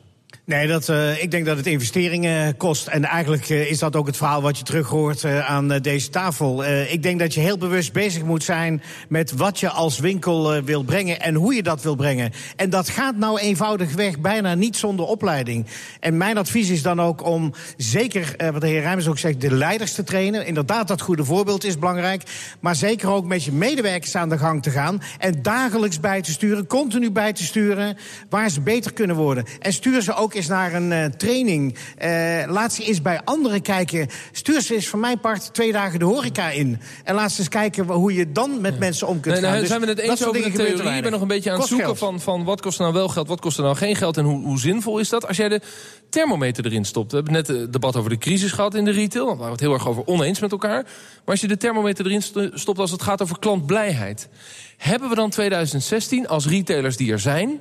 Nee, 0.46 0.68
dat, 0.68 0.90
eh, 0.90 1.24
ik 1.24 1.32
denk 1.32 1.46
dat 1.46 1.58
het 1.58 1.68
investeringen 1.68 2.58
kost. 2.58 2.88
En 2.88 3.04
eigenlijk 3.04 3.50
eh, 3.50 3.72
is 3.72 3.80
dat 3.80 3.96
ook 3.96 4.08
het 4.08 4.18
verhaal 4.18 4.42
wat 4.42 4.58
je 4.58 4.64
terug 4.64 4.88
hoort 4.88 5.24
eh, 5.24 5.50
aan 5.50 5.68
deze 5.68 6.10
tafel. 6.10 6.66
Ik 6.66 7.04
denk 7.04 7.20
dat 7.20 7.34
je 7.34 7.40
heel 7.40 7.58
bewust 7.58 7.94
bezig 7.94 8.24
moet 8.24 8.44
zijn 8.44 8.82
met 9.10 9.32
wat 9.32 9.60
je 9.60 9.70
als 9.70 10.00
winkel 10.00 10.64
wil 10.64 10.84
brengen 10.84 11.22
en 11.22 11.36
hoe 11.36 11.54
je 11.56 11.64
dat 11.64 11.82
wil 11.82 11.96
brengen. 11.96 12.32
En 12.56 12.70
dat 12.70 12.90
gaat 12.90 13.16
nou 13.16 13.40
eenvoudigweg 13.40 14.20
bijna 14.20 14.54
niet 14.54 14.78
zonder 14.78 15.06
opleiding. 15.06 15.66
En 16.00 16.18
mijn 16.18 16.38
advies 16.38 16.70
is 16.70 16.82
dan 16.82 17.02
ook 17.02 17.24
om 17.24 17.54
zeker, 17.78 18.36
wat 18.52 18.62
de 18.62 18.68
heer 18.68 18.82
Rijmers 18.82 19.08
ook 19.08 19.18
zegt, 19.18 19.42
de 19.42 19.54
leiders 19.54 19.94
te 19.94 20.04
trainen. 20.04 20.46
Inderdaad, 20.46 20.88
dat 20.88 21.02
goede 21.02 21.26
voorbeeld 21.26 21.64
is 21.64 21.80
belangrijk. 21.80 22.24
Maar 22.60 22.76
zeker 22.76 23.10
ook 23.10 23.26
met 23.26 23.44
je 23.44 23.52
medewerkers 23.52 24.16
aan 24.16 24.30
de 24.30 24.38
gang 24.38 24.64
te 24.64 24.70
gaan. 24.70 25.02
En 25.18 25.42
dagelijks 25.42 26.00
bij 26.00 26.22
te 26.22 26.32
sturen, 26.32 26.68
continu 26.68 27.12
bij 27.12 27.34
te 27.34 27.44
sturen, 27.44 27.98
waar 28.30 28.50
ze 28.50 28.62
beter 28.62 28.94
kunnen 28.94 29.16
worden. 29.16 29.46
En 29.60 29.74
stuur 29.74 30.02
ze 30.02 30.14
ook 30.14 30.34
eens 30.36 30.48
naar 30.48 30.74
een 30.74 30.91
eh, 30.91 31.06
training. 31.06 31.76
Eh, 31.98 32.10
laat 32.48 32.74
ze 32.74 32.84
eens 32.84 33.02
bij 33.02 33.21
anderen 33.24 33.62
kijken. 33.62 34.08
Stuur 34.32 34.62
ze 34.62 34.74
eens 34.76 34.88
van 34.88 35.00
mijn 35.00 35.19
part 35.19 35.54
twee 35.54 35.71
dagen 35.71 36.00
de 36.00 36.06
horeca 36.06 36.50
in. 36.50 36.80
En 37.04 37.15
laat 37.15 37.32
ze 37.32 37.39
eens 37.39 37.50
kijken 37.50 37.86
hoe 37.86 38.13
je 38.13 38.32
dan 38.32 38.62
met 38.62 38.80
mensen 38.80 39.08
om 39.08 39.19
kunt 39.19 39.26
Nee, 39.26 39.43
gaan. 39.43 39.43
nou, 39.50 39.60
Dus 39.60 39.69
zijn 39.69 39.82
we 39.82 39.88
het 39.88 40.00
eens 40.00 40.28
over 40.28 40.41
de 40.43 40.52
theorie? 40.52 40.95
Ik 40.95 41.02
ben 41.04 41.12
nog 41.12 41.21
een 41.21 41.28
beetje 41.28 41.52
aan 41.52 41.60
het 41.60 41.67
zoeken 41.67 41.86
geld. 41.86 41.98
van, 41.98 42.19
van 42.21 42.43
wat 42.43 42.62
kost 42.62 42.78
er 42.78 42.82
nou 42.84 42.93
wel 42.95 43.08
geld, 43.08 43.28
wat 43.28 43.41
kost 43.41 43.58
er 43.58 43.63
nou 43.63 43.76
geen 43.76 43.95
geld 43.95 44.17
en 44.17 44.26
hoe, 44.26 44.43
hoe 44.43 44.60
zinvol 44.60 45.00
is 45.00 45.10
dat? 45.10 45.28
Als 45.28 45.38
jij 45.38 45.50
de 45.50 45.62
thermometer 46.10 46.65
erin 46.65 46.86
stopt. 46.86 47.10
We 47.12 47.15
hebben 47.15 47.34
net 47.34 47.48
het 47.48 47.74
debat 47.74 47.95
over 47.95 48.10
de 48.10 48.17
crisis 48.17 48.52
gehad 48.52 48.76
in 48.76 48.86
de 48.86 48.91
retail. 48.91 49.26
Daar 49.26 49.34
waren 49.36 49.45
we 49.45 49.52
het 49.52 49.60
heel 49.62 49.74
erg 49.74 49.88
over 49.88 50.06
oneens 50.08 50.39
met 50.39 50.52
elkaar. 50.52 50.84
Maar 50.84 51.21
als 51.26 51.41
je 51.41 51.48
de 51.48 51.58
thermometer 51.58 52.06
erin 52.06 52.21
st- 52.21 52.50
stopt 52.54 52.80
als 52.80 52.91
het 52.91 53.02
gaat 53.02 53.21
over 53.21 53.39
klantblijheid. 53.39 54.28
Hebben 54.78 55.10
we 55.10 55.15
dan 55.15 55.30
2016 55.30 56.28
als 56.28 56.48
retailers 56.48 56.98
die 56.98 57.12
er 57.12 57.19
zijn 57.19 57.60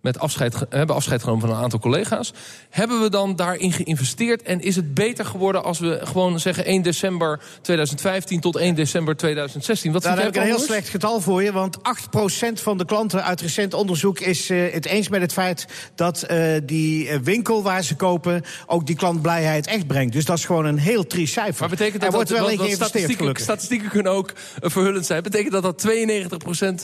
met 0.00 0.18
afscheid, 0.18 0.54
hebben 0.68 0.96
afscheid 0.96 1.22
genomen 1.22 1.40
van 1.40 1.50
een 1.56 1.62
aantal 1.62 1.78
collega's. 1.78 2.32
Hebben 2.70 3.00
we 3.00 3.10
dan 3.10 3.36
daarin 3.36 3.72
geïnvesteerd? 3.72 4.42
En 4.42 4.60
is 4.60 4.76
het 4.76 4.94
beter 4.94 5.24
geworden 5.24 5.64
als 5.64 5.78
we 5.78 6.00
gewoon 6.02 6.40
zeggen 6.40 6.64
1 6.64 6.82
december 6.82 7.40
2015 7.60 8.40
tot 8.40 8.56
1 8.56 8.74
december 8.74 9.16
2016? 9.16 9.92
Wat 9.92 10.02
Nou, 10.02 10.18
heb 10.18 10.28
ik 10.28 10.36
een 10.36 10.42
heel 10.42 10.58
slecht 10.58 10.88
getal 10.88 11.20
voor 11.20 11.42
je. 11.42 11.52
Want 11.52 11.78
8% 11.78 11.80
van 12.52 12.78
de 12.78 12.84
klanten 12.84 13.24
uit 13.24 13.40
recent 13.40 13.74
onderzoek 13.74 14.20
is 14.20 14.50
eh, 14.50 14.72
het 14.72 14.86
eens 14.86 15.08
met 15.08 15.20
het 15.20 15.32
feit 15.32 15.66
dat 15.94 16.22
eh, 16.22 16.52
die 16.64 17.08
eh, 17.08 17.18
winkel 17.18 17.62
waar 17.62 17.82
ze 17.82 17.96
kopen 17.96 18.42
ook 18.66 18.86
die 18.86 18.96
klantblijheid 18.96 19.66
echt 19.66 19.86
brengt. 19.86 20.12
Dus 20.12 20.24
dat 20.24 20.38
is 20.38 20.44
gewoon 20.44 20.64
een 20.64 20.78
heel 20.78 21.06
triest 21.06 21.32
cijfer. 21.32 21.60
Maar 21.60 21.68
betekent 21.68 22.00
dat 22.00 22.10
er 22.10 22.14
wordt 22.14 22.28
dat, 22.28 22.38
wel 22.38 22.48
in 22.48 22.56
want 22.56 22.68
geïnvesteerd, 22.68 23.04
statistieken, 23.04 23.42
statistieken 23.42 23.88
kunnen 23.88 24.12
ook 24.12 24.32
verhullend 24.60 25.06
zijn. 25.06 25.22
Betekent 25.22 25.52
dat 25.52 25.62
dat 25.62 25.88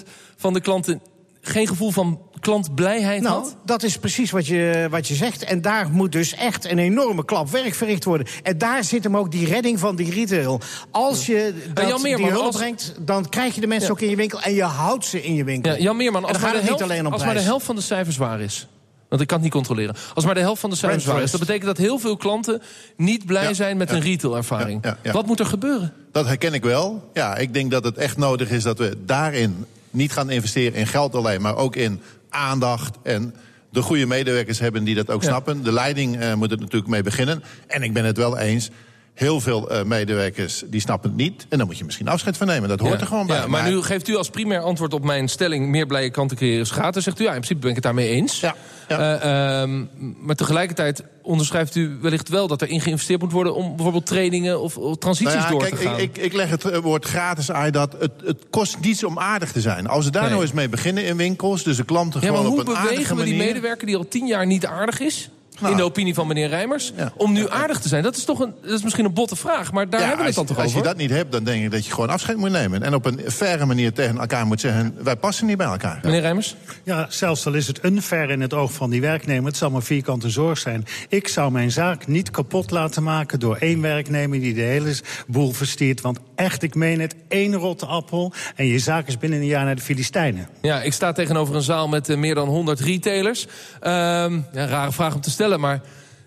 92% 0.04 0.08
van 0.36 0.52
de 0.52 0.60
klanten 0.60 1.00
geen 1.48 1.66
gevoel 1.68 1.90
van 1.90 2.20
klantblijheid 2.40 3.22
Nou, 3.22 3.34
had? 3.42 3.56
dat 3.64 3.82
is 3.82 3.98
precies 3.98 4.30
wat 4.30 4.46
je, 4.46 4.86
wat 4.90 5.08
je 5.08 5.14
zegt. 5.14 5.44
En 5.44 5.60
daar 5.62 5.90
moet 5.90 6.12
dus 6.12 6.34
echt 6.34 6.64
een 6.70 6.78
enorme 6.78 7.24
klap 7.24 7.50
werk 7.50 7.74
verricht 7.74 8.04
worden. 8.04 8.26
En 8.42 8.58
daar 8.58 8.84
zit 8.84 9.04
hem 9.04 9.16
ook 9.16 9.30
die 9.30 9.46
redding 9.46 9.78
van 9.78 9.96
die 9.96 10.10
retail. 10.10 10.60
Als 10.90 11.26
je 11.26 11.54
dat, 11.74 11.88
Jan 11.88 12.02
Meerman, 12.02 12.22
die 12.22 12.32
hulp 12.32 12.46
als- 12.46 12.56
brengt, 12.56 12.94
dan 13.00 13.28
krijg 13.28 13.54
je 13.54 13.60
de 13.60 13.66
mensen 13.66 13.88
Ja. 13.88 13.94
ook 13.94 14.00
in 14.00 14.10
je 14.10 14.16
winkel... 14.16 14.40
en 14.40 14.54
je 14.54 14.62
houdt 14.62 15.04
ze 15.04 15.22
in 15.22 15.34
je 15.34 15.44
winkel. 15.44 15.72
Ja, 15.72 15.78
Jan 15.78 15.96
Meerman, 15.96 16.24
als, 16.24 16.38
maar 16.38 16.50
de, 16.50 16.56
het 16.56 16.66
helft, 16.66 16.80
niet 16.82 16.90
alleen 16.90 17.06
om 17.06 17.12
als 17.12 17.24
maar 17.24 17.34
de 17.34 17.40
helft 17.40 17.66
van 17.66 17.74
de 17.74 17.82
cijfers 17.82 18.16
waar 18.16 18.40
is... 18.40 18.66
Want 19.08 19.20
ik 19.20 19.26
kan 19.26 19.36
het 19.36 19.44
niet 19.46 19.54
controleren. 19.54 19.94
Als 20.14 20.24
maar 20.24 20.34
de 20.34 20.40
helft 20.40 20.60
van 20.60 20.70
de 20.70 20.76
cijfers 20.76 21.04
waar 21.04 21.22
is... 21.22 21.30
dat 21.30 21.40
betekent 21.40 21.64
dat 21.66 21.76
heel 21.76 21.98
veel 21.98 22.16
klanten 22.16 22.62
niet 22.96 23.26
blij 23.26 23.42
Ja, 23.48 23.54
zijn 23.54 23.76
met 23.76 23.90
ja. 23.90 23.96
een 23.96 24.02
retail-ervaring. 24.02 24.84
Ja, 24.84 24.90
ja, 24.90 24.96
ja. 25.02 25.12
Wat 25.12 25.26
moet 25.26 25.40
er 25.40 25.46
gebeuren? 25.46 25.92
Dat 26.12 26.26
herken 26.26 26.54
ik 26.54 26.62
wel. 26.62 27.10
Ja, 27.12 27.36
ik 27.36 27.54
denk 27.54 27.70
dat 27.70 27.84
het 27.84 27.96
echt 27.96 28.16
nodig 28.16 28.50
is 28.50 28.62
dat 28.62 28.78
we 28.78 28.96
daarin 29.04 29.64
niet 29.96 30.12
gaan 30.12 30.30
investeren 30.30 30.78
in 30.78 30.86
geld 30.86 31.14
alleen, 31.14 31.40
maar 31.40 31.56
ook 31.56 31.76
in 31.76 32.00
aandacht 32.28 32.96
en 33.02 33.34
de 33.70 33.82
goede 33.82 34.06
medewerkers 34.06 34.58
hebben 34.58 34.84
die 34.84 34.94
dat 34.94 35.10
ook 35.10 35.22
Ja. 35.22 35.28
snappen. 35.28 35.62
De 35.62 35.72
leiding 35.72 36.18
eh, 36.20 36.34
moet 36.34 36.50
er 36.50 36.58
natuurlijk 36.58 36.90
mee 36.90 37.02
beginnen. 37.02 37.42
En 37.66 37.82
ik 37.82 37.92
ben 37.92 38.04
het 38.04 38.16
wel 38.16 38.38
eens. 38.38 38.70
Heel 39.16 39.40
veel 39.40 39.70
eh, 39.70 39.84
medewerkers 39.84 40.62
die 40.66 40.80
snappen 40.80 41.08
het 41.10 41.18
niet. 41.18 41.46
En 41.48 41.58
dan 41.58 41.66
moet 41.66 41.78
je 41.78 41.84
misschien 41.84 42.08
afscheid 42.08 42.36
van 42.36 42.46
nemen. 42.46 42.68
Dat 42.68 42.80
hoort 42.80 42.92
Ja. 42.92 43.00
er 43.00 43.06
gewoon 43.06 43.26
bij. 43.26 43.36
Ja, 43.36 43.46
maar 43.46 43.68
nu 43.68 43.82
geeft 43.82 44.08
u 44.08 44.16
als 44.16 44.30
primair 44.30 44.60
antwoord 44.60 44.94
op 44.94 45.04
mijn 45.04 45.28
stelling... 45.28 45.68
meer 45.68 45.86
blije 45.86 46.10
klanten 46.10 46.36
creëren 46.36 46.60
is 46.60 46.70
gratis. 46.70 47.04
Zegt 47.04 47.20
u, 47.20 47.22
ja, 47.22 47.28
in 47.28 47.34
principe 47.36 47.60
ben 47.60 47.68
ik 47.68 47.74
het 47.74 47.84
daarmee 47.84 48.08
eens. 48.08 48.40
Ja, 48.40 48.54
ja. 48.88 48.98
Eh, 48.98 49.60
ehm, 49.62 49.84
maar 50.20 50.36
tegelijkertijd 50.36 51.04
onderschrijft 51.22 51.74
u 51.74 51.98
wellicht 52.00 52.28
wel... 52.28 52.46
dat 52.46 52.62
er 52.62 52.68
in 52.68 52.80
geïnvesteerd 52.80 53.20
moet 53.20 53.32
worden 53.32 53.54
om 53.54 53.68
bijvoorbeeld 53.76 54.06
trainingen... 54.06 54.60
of, 54.60 54.76
of 54.76 54.96
transities 54.98 55.34
Nou 55.34 55.50
door 55.50 55.60
kijk, 55.60 55.74
te 55.74 55.82
gaan. 55.82 55.98
Ik, 55.98 56.16
ik, 56.16 56.24
ik 56.24 56.32
leg 56.32 56.50
het 56.50 56.64
eh, 56.64 56.78
woord 56.78 57.04
gratis 57.04 57.50
uit 57.50 57.72
dat 57.72 57.96
het, 57.98 58.12
het 58.24 58.44
kost 58.50 58.80
niets 58.80 59.04
om 59.04 59.18
aardig 59.18 59.52
te 59.52 59.60
zijn. 59.60 59.86
Als 59.86 60.04
we 60.04 60.10
daar 60.10 60.22
Nee. 60.22 60.30
nou 60.30 60.42
eens 60.42 60.52
mee 60.52 60.68
beginnen 60.68 61.04
in 61.04 61.16
winkels, 61.16 61.62
dus 61.62 61.76
de 61.76 61.84
klanten 61.84 62.20
gewoon 62.20 62.46
hoe 62.46 62.60
op 62.60 62.68
een 62.68 62.76
aardige 62.76 62.88
bewegen 62.94 63.16
we 63.16 63.24
die 63.24 63.32
manier... 63.36 63.46
medewerker 63.52 63.86
die 63.86 63.96
al 63.96 64.08
tien 64.08 64.26
jaar 64.26 64.46
niet 64.46 64.66
aardig 64.66 65.00
is... 65.00 65.30
Nou. 65.60 65.70
in 65.70 65.76
de 65.76 65.82
opinie 65.84 66.14
van 66.14 66.26
meneer 66.26 66.48
Rijmers, 66.48 66.92
Ja. 66.96 67.12
om 67.16 67.32
nu 67.32 67.50
aardig 67.50 67.80
te 67.80 67.88
zijn? 67.88 68.02
Dat 68.02 68.16
is 68.16 68.24
toch 68.24 68.40
een, 68.40 68.54
dat 68.62 68.70
is 68.72 68.82
misschien 68.82 69.04
een 69.04 69.12
botte 69.14 69.36
vraag, 69.36 69.72
maar 69.72 69.90
daar 69.90 70.00
Ja, 70.00 70.06
hebben 70.06 70.24
we 70.24 70.30
het 70.32 70.34
dan 70.34 70.44
als, 70.46 70.54
toch 70.56 70.64
als 70.64 70.72
over? 70.74 70.86
je 70.86 70.88
dat 70.88 70.96
niet 70.96 71.10
hebt, 71.10 71.32
dan 71.32 71.44
denk 71.44 71.64
ik 71.64 71.70
dat 71.70 71.86
je 71.86 71.92
gewoon 71.92 72.08
afscheid 72.10 72.36
moet 72.38 72.50
nemen. 72.50 72.82
En 72.82 72.94
op 72.94 73.04
een 73.06 73.20
faire 73.26 73.66
manier 73.66 73.92
tegen 73.92 74.18
elkaar 74.18 74.46
moet 74.46 74.60
zeggen... 74.60 74.94
wij 75.02 75.16
passen 75.16 75.46
niet 75.46 75.56
bij 75.56 75.66
elkaar. 75.66 75.98
Meneer 76.02 76.20
Rijmers? 76.20 76.56
Ja, 76.84 77.06
zelfs 77.08 77.46
al 77.46 77.52
is 77.54 77.66
het 77.66 77.84
unfair 77.84 78.30
in 78.30 78.40
het 78.40 78.54
oog 78.54 78.72
van 78.72 78.90
die 78.90 79.00
werknemer. 79.00 79.46
Het 79.46 79.56
zal 79.56 79.70
maar 79.70 79.82
vierkante 79.82 80.30
zorg 80.30 80.58
zijn. 80.58 80.84
Ik 81.08 81.28
zou 81.28 81.52
mijn 81.52 81.70
zaak 81.70 82.06
niet 82.06 82.30
kapot 82.30 82.70
laten 82.70 83.02
maken 83.02 83.40
door 83.40 83.56
één 83.56 83.80
werknemer 83.80 84.40
die 84.40 84.54
de 84.54 84.60
hele 84.60 84.94
boel 85.26 85.52
verstiert. 85.52 86.00
Want 86.00 86.18
echt, 86.36 86.62
ik 86.62 86.74
meen 86.74 87.00
het, 87.00 87.14
één 87.28 87.54
rotte 87.54 87.86
appel. 87.86 88.32
En 88.56 88.66
je 88.66 88.78
zaak 88.78 89.06
is 89.06 89.18
binnen 89.18 89.38
een 89.38 89.46
jaar 89.46 89.64
naar 89.64 89.76
de 89.76 89.82
Filistijnen. 89.82 90.48
Ja, 90.62 90.82
ik 90.82 90.92
sta 90.92 91.12
tegenover 91.12 91.54
een 91.54 91.62
zaal 91.62 91.88
met 91.88 92.08
eh, 92.08 92.16
meer 92.16 92.34
dan 92.34 92.48
100 92.48 92.80
retailers. 92.80 93.46
Ehm, 93.80 94.40
ja, 94.52 94.66
rare 94.66 94.92
vraag 94.92 95.14
om 95.14 95.20
te 95.20 95.30
stellen, 95.30 95.60
maar... 95.60 95.80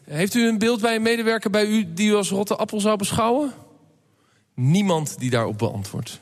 heeft 0.10 0.34
u 0.36 0.48
een 0.48 0.58
beeld 0.58 0.82
bij 0.82 0.96
een 0.96 1.02
medewerker 1.02 1.50
bij 1.50 1.66
u 1.66 1.88
die 1.94 2.10
u 2.10 2.16
als 2.16 2.30
rotte 2.30 2.56
appel 2.56 2.80
zou 2.80 2.98
beschouwen? 2.98 3.52
Niemand 4.56 5.16
die 5.20 5.30
daarop 5.30 5.58
beantwoordt. 5.58 6.20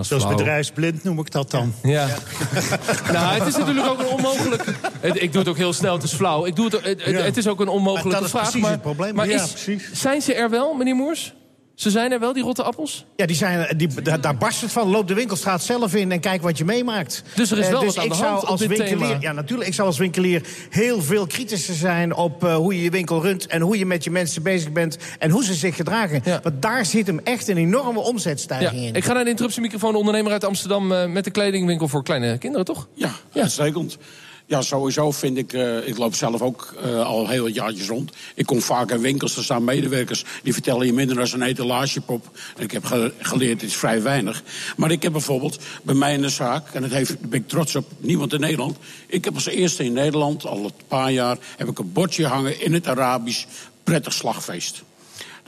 Zoals 0.00 0.22
flauw. 0.24 0.36
bedrijfsblind 0.36 1.04
noem 1.04 1.18
ik 1.18 1.30
dat 1.30 1.50
dan. 1.50 1.74
Ja. 1.82 2.06
nou, 3.12 3.38
het 3.38 3.46
is 3.48 3.56
natuurlijk 3.56 3.86
ook 3.86 3.98
een 3.98 4.06
onmogelijk... 4.06 4.64
Het- 5.00 5.22
ik 5.22 5.30
doe 5.32 5.40
het 5.40 5.50
ook 5.50 5.56
heel 5.56 5.72
snel, 5.72 5.94
het 5.94 6.02
is 6.02 6.12
flauw. 6.12 6.46
Ik 6.46 6.56
doe 6.56 6.64
het, 6.64 6.74
het, 6.74 6.84
het- 7.04 7.14
Ja. 7.14 7.20
het 7.20 7.36
is 7.36 7.46
ook 7.48 7.60
een 7.60 7.68
onmogelijke 7.68 8.08
Maar 8.08 8.16
dat 8.16 8.24
is 8.26 8.30
vraag. 8.30 8.42
precies 8.42 8.62
maar, 8.62 8.70
het 8.70 8.82
probleem. 8.82 9.14
Maar 9.14 9.28
Ja, 9.28 9.42
is, 9.42 9.50
precies. 9.52 9.92
zijn 9.92 10.22
ze 10.22 10.34
er 10.34 10.50
wel, 10.50 10.74
meneer 10.74 10.94
Moers? 10.94 11.34
Ze 11.78 11.90
zijn 11.90 12.12
er 12.12 12.20
wel, 12.20 12.32
die 12.32 12.42
rotte 12.42 12.62
appels? 12.62 13.04
Ja, 13.16 13.26
die 13.26 13.36
zijn, 13.36 13.76
die, 13.76 14.02
daar, 14.02 14.20
daar 14.20 14.36
barst 14.36 14.60
het 14.60 14.72
van. 14.72 14.88
Loop 14.88 15.08
de 15.08 15.14
winkelstraat 15.14 15.62
zelf 15.62 15.94
in 15.94 16.12
en 16.12 16.20
kijk 16.20 16.42
wat 16.42 16.58
je 16.58 16.64
meemaakt. 16.64 17.22
Dus 17.34 17.50
er 17.50 17.58
is 17.58 17.64
Eh, 17.64 17.70
wel 17.70 17.80
dus 17.80 17.88
wat 17.88 17.98
aan 17.98 18.04
ik 18.04 18.10
de 18.10 18.16
zou 18.16 18.30
hand 18.30 18.42
op 18.42 18.48
als 18.48 18.60
dit 18.60 18.68
winkelier, 18.68 19.06
thema. 19.06 19.20
Ja, 19.20 19.32
natuurlijk. 19.32 19.68
Ik 19.68 19.74
zou 19.74 19.88
als 19.88 19.98
winkelier 19.98 20.42
heel 20.70 21.02
veel 21.02 21.26
kritischer 21.26 21.74
zijn 21.74 22.14
op 22.14 22.44
eh, 22.44 22.54
hoe 22.56 22.76
je 22.76 22.82
je 22.82 22.90
winkel 22.90 23.22
runt... 23.22 23.46
en 23.46 23.60
hoe 23.60 23.78
je 23.78 23.86
met 23.86 24.04
je 24.04 24.10
mensen 24.10 24.42
bezig 24.42 24.72
bent 24.72 24.96
en 25.18 25.30
hoe 25.30 25.44
ze 25.44 25.54
zich 25.54 25.76
gedragen. 25.76 26.20
Ja. 26.24 26.40
Want 26.42 26.62
daar 26.62 26.86
zit 26.86 27.06
hem 27.06 27.20
echt 27.24 27.48
een 27.48 27.56
enorme 27.56 28.00
omzetstijging 28.00 28.82
in. 28.82 28.94
Ik 28.94 29.04
ga 29.04 29.12
naar 29.12 29.24
de 29.24 29.30
interruptiemicrofoon. 29.30 29.92
De 29.92 29.98
ondernemer 29.98 30.32
uit 30.32 30.44
Amsterdam 30.44 30.92
eh, 30.92 31.06
met 31.06 31.24
de 31.24 31.30
kledingwinkel 31.30 31.88
voor 31.88 32.02
kleine 32.02 32.38
kinderen, 32.38 32.66
toch? 32.66 32.88
Ja, 32.94 33.10
uitstekend. 33.32 33.98
Ja, 34.48 34.62
sowieso 34.62 35.10
vind 35.10 35.36
ik, 35.36 35.52
eh, 35.52 35.88
ik 35.88 35.98
loop 35.98 36.14
zelf 36.14 36.40
ook 36.42 36.74
eh, 36.82 37.06
al 37.06 37.28
heel 37.28 37.42
wat 37.42 37.54
jaartjes 37.54 37.88
rond. 37.88 38.12
Ik 38.34 38.46
kom 38.46 38.60
vaak 38.60 38.90
in 38.90 39.00
winkels, 39.00 39.36
er 39.36 39.44
staan 39.44 39.64
medewerkers... 39.64 40.24
die 40.42 40.52
vertellen 40.52 40.86
je 40.86 40.92
minder 40.92 41.16
dan 41.16 41.40
een 41.40 41.48
etalagepop. 41.48 42.38
En 42.56 42.62
ik 42.62 42.70
heb 42.70 42.84
ge- 42.84 43.12
geleerd, 43.18 43.60
het 43.60 43.70
is 43.70 43.76
vrij 43.76 44.02
weinig. 44.02 44.42
Maar 44.76 44.90
ik 44.90 45.02
heb 45.02 45.12
bijvoorbeeld 45.12 45.58
bij 45.82 45.94
mij 45.94 46.14
in 46.14 46.20
de 46.20 46.28
zaak... 46.28 46.74
en 46.74 46.82
dat 46.82 46.90
heeft, 46.90 47.08
daar 47.08 47.28
ben 47.28 47.40
ik 47.40 47.48
trots 47.48 47.76
op, 47.76 47.90
niemand 47.98 48.32
in 48.32 48.40
Nederland... 48.40 48.76
ik 49.06 49.24
heb 49.24 49.34
als 49.34 49.46
eerste 49.46 49.84
in 49.84 49.92
Nederland, 49.92 50.46
al 50.46 50.64
een 50.64 50.70
paar 50.88 51.12
jaar... 51.12 51.38
heb 51.56 51.68
ik 51.68 51.78
een 51.78 51.92
bordje 51.92 52.26
hangen 52.26 52.60
in 52.60 52.72
het 52.72 52.86
Arabisch 52.86 53.44
prettig 53.84 54.12
slagfeest. 54.12 54.82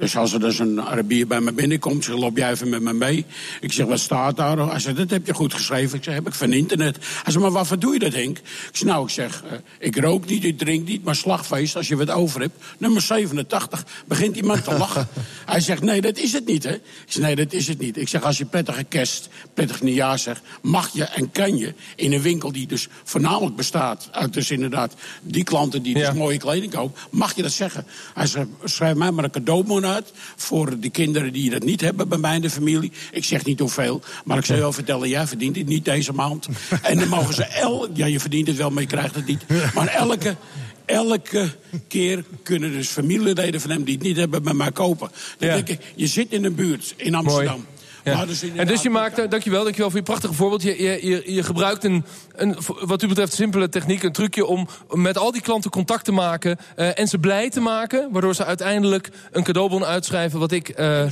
Dus 0.00 0.16
als 0.16 0.32
er 0.32 0.40
dus 0.40 0.58
een 0.58 0.82
Arabier 0.82 1.26
bij 1.26 1.40
me 1.40 1.52
binnenkomt, 1.52 2.04
zeg, 2.04 2.16
loop 2.16 2.36
jij 2.36 2.50
even 2.50 2.68
met 2.68 2.80
me 2.80 2.92
mee. 2.92 3.24
Ik 3.60 3.72
zeg, 3.72 3.86
wat 3.86 3.98
staat 4.00 4.36
daar? 4.36 4.58
Hij 4.58 4.78
zegt, 4.78 4.96
dat 4.96 5.10
heb 5.10 5.26
je 5.26 5.34
goed 5.34 5.54
geschreven. 5.54 5.98
Ik 5.98 6.04
zeg, 6.04 6.14
heb 6.14 6.26
ik 6.26 6.34
van 6.34 6.52
internet. 6.52 6.96
Hij 6.96 7.32
zegt, 7.32 7.38
maar 7.38 7.50
waarvoor 7.50 7.78
doe 7.78 7.92
je 7.92 7.98
dat, 7.98 8.12
Henk? 8.12 8.38
Ik 8.38 8.44
zeg, 8.72 8.88
nou, 8.88 9.04
ik 9.04 9.10
zeg, 9.10 9.42
eh, 9.50 9.58
ik 9.78 9.96
rook 9.96 10.26
niet, 10.26 10.44
ik 10.44 10.58
drink 10.58 10.88
niet, 10.88 11.04
maar 11.04 11.14
slagfeest, 11.14 11.76
als 11.76 11.88
je 11.88 11.96
wat 11.96 12.10
over 12.10 12.40
hebt. 12.40 12.64
Nummer 12.78 13.02
87, 13.02 13.86
begint 14.06 14.36
iemand 14.36 14.64
te 14.64 14.78
lachen. 14.78 15.08
Hij 15.46 15.60
zegt, 15.60 15.82
nee, 15.82 16.00
dat 16.00 16.18
is 16.18 16.32
het 16.32 16.46
niet, 16.46 16.62
hè? 16.64 16.74
Ik 16.74 16.82
zeg, 17.06 17.22
nee, 17.22 17.36
dat 17.36 17.52
is 17.52 17.68
het 17.68 17.78
niet. 17.78 17.96
Ik 17.96 18.08
zeg, 18.08 18.22
als 18.22 18.38
je 18.38 18.44
prettige 18.44 18.84
kerst, 18.84 19.28
prettig 19.54 19.82
nieuwjaar 19.82 20.18
zegt... 20.18 20.40
mag 20.62 20.92
je 20.92 21.04
en 21.04 21.30
kan 21.30 21.56
je 21.56 21.74
in 21.96 22.12
een 22.12 22.22
winkel 22.22 22.52
die 22.52 22.66
dus 22.66 22.88
voornamelijk 23.04 23.56
bestaat... 23.56 24.08
uit 24.12 24.32
dus 24.32 24.50
inderdaad 24.50 24.94
die 25.22 25.44
klanten 25.44 25.82
die 25.82 25.94
dus 25.94 26.02
Ja. 26.02 26.12
mooie 26.12 26.38
kleding 26.38 26.72
kopen... 26.72 27.00
mag 27.10 27.36
je 27.36 27.42
dat 27.42 27.52
zeggen. 27.52 27.86
Hij 28.14 28.26
zegt, 28.26 28.46
schrijf 28.64 28.96
mij 28.96 29.10
maar 29.10 29.24
een 29.24 29.30
cadeaubon 29.30 29.88
uit... 29.90 30.12
voor 30.36 30.80
de 30.80 30.90
kinderen 30.90 31.32
die 31.32 31.50
dat 31.50 31.62
niet 31.62 31.80
hebben 31.80 32.08
bij 32.08 32.18
mij 32.18 32.34
in 32.34 32.40
de 32.42 32.50
familie. 32.50 32.92
Ik 33.12 33.24
zeg 33.24 33.44
niet 33.44 33.58
hoeveel, 33.58 34.00
maar 34.24 34.38
ik 34.38 34.44
zal 34.44 34.54
je 34.54 34.60
wel 34.60 34.72
vertellen... 34.72 35.08
jij 35.08 35.26
verdient 35.26 35.56
het 35.56 35.66
niet 35.66 35.84
deze 35.84 36.12
maand. 36.12 36.48
En 36.82 36.98
dan 36.98 37.08
mogen 37.08 37.34
ze... 37.34 37.44
El, 37.44 37.88
ja, 37.94 38.06
je 38.06 38.20
verdient 38.20 38.46
het 38.46 38.56
wel, 38.56 38.70
maar 38.70 38.82
je 38.82 38.88
krijgt 38.88 39.14
het 39.14 39.26
niet. 39.26 39.44
Maar 39.74 39.86
elke... 39.86 40.36
Elke 40.84 41.50
keer 41.88 42.24
kunnen 42.42 42.72
dus 42.72 42.88
familieleden 42.88 43.60
van 43.60 43.70
hem 43.70 43.84
die 43.84 43.94
het 43.94 44.02
niet 44.02 44.16
hebben 44.16 44.42
bij 44.42 44.54
mij 44.54 44.72
kopen. 44.72 45.10
Dan 45.38 45.48
Ja. 45.48 45.54
denk 45.54 45.68
ik, 45.68 45.80
je 45.94 46.06
zit 46.06 46.32
in 46.32 46.44
een 46.44 46.54
buurt 46.54 46.94
in 46.96 47.14
Amsterdam. 47.14 47.66
Maar 48.04 48.26
dus 48.26 48.42
en 48.42 48.66
dus 48.66 48.82
je 48.82 48.90
maakt, 48.90 49.18
eh, 49.18 49.28
dankjewel, 49.28 49.62
dankjewel 49.62 49.90
voor 49.90 49.98
je 49.98 50.04
prachtige 50.04 50.34
voorbeeld. 50.34 50.62
Je, 50.62 50.82
je, 50.82 51.06
je, 51.06 51.34
je 51.34 51.42
gebruikt 51.42 51.84
een, 51.84 52.04
een, 52.36 52.56
wat 52.80 53.02
u 53.02 53.08
betreft, 53.08 53.32
simpele 53.32 53.68
techniek, 53.68 54.02
een 54.02 54.12
trucje 54.12 54.46
om 54.46 54.68
met 54.90 55.18
al 55.18 55.32
die 55.32 55.42
klanten 55.42 55.70
contact 55.70 56.04
te 56.04 56.12
maken 56.12 56.58
eh, 56.76 56.98
en 56.98 57.08
ze 57.08 57.18
blij 57.18 57.50
te 57.50 57.60
maken, 57.60 58.08
waardoor 58.12 58.34
ze 58.34 58.44
uiteindelijk 58.44 59.10
een 59.30 59.42
cadeaubon 59.42 59.84
uitschrijven 59.84 60.38
wat 60.38 60.52
ik 60.52 60.68
eh, 60.68 61.06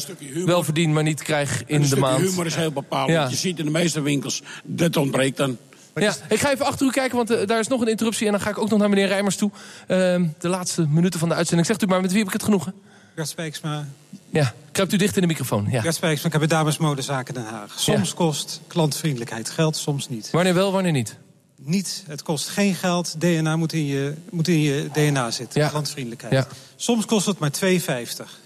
wel 0.44 0.62
verdien, 0.62 0.92
maar 0.92 1.02
niet 1.02 1.22
krijg 1.22 1.62
in 1.66 1.74
een 1.74 1.80
de 1.80 1.86
stukje 1.86 2.04
maand. 2.04 2.20
humor 2.20 2.46
is 2.46 2.54
heel 2.54 2.72
bepalend. 2.72 3.10
Ja. 3.10 3.28
Je 3.28 3.36
ziet 3.36 3.58
in 3.58 3.64
de 3.64 3.70
meeste 3.70 4.00
winkels, 4.00 4.42
dat 4.64 4.96
ontbreekt 4.96 5.36
dan. 5.36 5.56
Ja, 5.94 6.14
ik 6.28 6.38
ga 6.38 6.52
even 6.52 6.66
achter 6.66 6.86
u 6.86 6.90
kijken, 6.90 7.16
want 7.16 7.48
daar 7.48 7.58
is 7.58 7.68
nog 7.68 7.80
een 7.80 7.88
interruptie... 7.88 8.26
en 8.26 8.32
dan 8.32 8.40
ga 8.40 8.50
ik 8.50 8.58
ook 8.58 8.70
nog 8.70 8.78
naar 8.78 8.88
meneer 8.88 9.06
Rijmers 9.06 9.36
toe. 9.36 9.50
Ehm, 9.86 10.26
de 10.38 10.48
laatste 10.48 10.86
minuten 10.88 11.20
van 11.20 11.28
de 11.28 11.34
uitzending. 11.34 11.66
Zegt 11.66 11.82
u 11.82 11.86
maar, 11.86 12.00
met 12.00 12.10
wie 12.10 12.18
heb 12.18 12.26
ik 12.26 12.32
het 12.32 12.42
genoegen? 12.42 12.74
Gert 13.18 13.30
Spijksma. 13.30 13.88
Ja, 14.30 14.54
kruipt 14.72 14.92
u 14.92 14.96
dicht 14.96 15.14
in 15.14 15.20
de 15.22 15.26
microfoon. 15.28 15.66
Ja. 15.70 15.80
Gert 15.80 15.94
Spijksma, 15.94 16.26
ik 16.26 16.32
heb 16.32 16.48
bij 16.48 16.58
Dames 16.58 16.78
Modezaken 16.78 17.34
Den 17.34 17.44
Haag. 17.44 17.74
Soms 17.80 18.14
kost 18.14 18.60
klantvriendelijkheid 18.66 19.50
geld, 19.50 19.76
soms 19.76 20.08
niet. 20.08 20.30
Wanneer 20.30 20.54
wel, 20.54 20.72
wanneer 20.72 20.92
niet? 20.92 21.16
Niet, 21.56 22.04
het 22.06 22.22
kost 22.22 22.48
geen 22.48 22.74
geld. 22.74 23.20
DNA 23.20 23.56
moet 23.56 23.72
in 23.72 23.86
je, 23.86 24.14
moet 24.30 24.48
in 24.48 24.60
je 24.60 24.88
DNA 24.92 25.30
zitten, 25.30 25.60
Ja. 25.60 25.68
klantvriendelijkheid. 25.68 26.32
Ja. 26.32 26.46
Soms 26.76 27.04
kost 27.04 27.26
het 27.26 27.38
maar 27.38 27.50
2,50. 27.50 28.40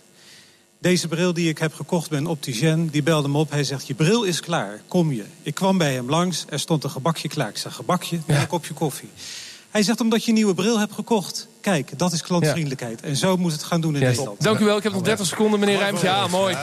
Deze 0.79 1.09
bril 1.09 1.33
die 1.33 1.49
ik 1.49 1.59
heb 1.59 1.75
gekocht 1.75 2.09
bij 2.11 2.19
een 2.19 2.27
opticien, 2.27 2.89
die 2.89 3.03
belde 3.03 3.29
me 3.29 3.39
op. 3.39 3.51
Hij 3.51 3.65
zegt, 3.65 3.87
je 3.87 3.95
bril 3.95 4.23
is 4.23 4.41
klaar, 4.41 4.81
kom 4.89 5.13
je. 5.13 5.25
Ik 5.43 5.55
kwam 5.55 5.79
bij 5.79 5.95
hem 5.95 6.11
langs, 6.11 6.45
er 6.49 6.61
stond 6.61 6.85
een 6.85 6.91
gebakje 6.91 7.29
klaar. 7.29 7.49
Ik 7.49 7.57
zeg, 7.57 7.75
gebakje 7.75 8.19
en 8.27 8.41
een 8.41 8.47
kopje 8.47 8.75
koffie. 8.75 9.09
Hij 9.71 9.83
zegt, 9.83 10.01
omdat 10.01 10.23
je 10.23 10.29
een 10.29 10.35
nieuwe 10.37 10.55
bril 10.55 10.79
hebt 10.79 10.93
gekocht. 10.93 11.49
Kijk, 11.62 11.98
dat 11.98 12.12
is 12.12 12.22
klantvriendelijkheid. 12.22 13.01
En 13.01 13.16
zo 13.16 13.37
moet 13.37 13.53
het 13.53 13.62
gaan 13.62 13.81
doen 13.81 13.94
in 13.94 14.01
Ja, 14.01 14.07
Nederland. 14.09 14.42
Dank 14.42 14.59
u 14.59 14.64
wel, 14.64 14.77
ik 14.77 14.83
heb 14.83 14.92
nog 14.92 15.03
30 15.03 15.27
seconden, 15.27 15.61
meneer 15.61 15.79
Rijms. 15.79 16.01
Ja, 16.01 16.27
mooi. 16.27 16.57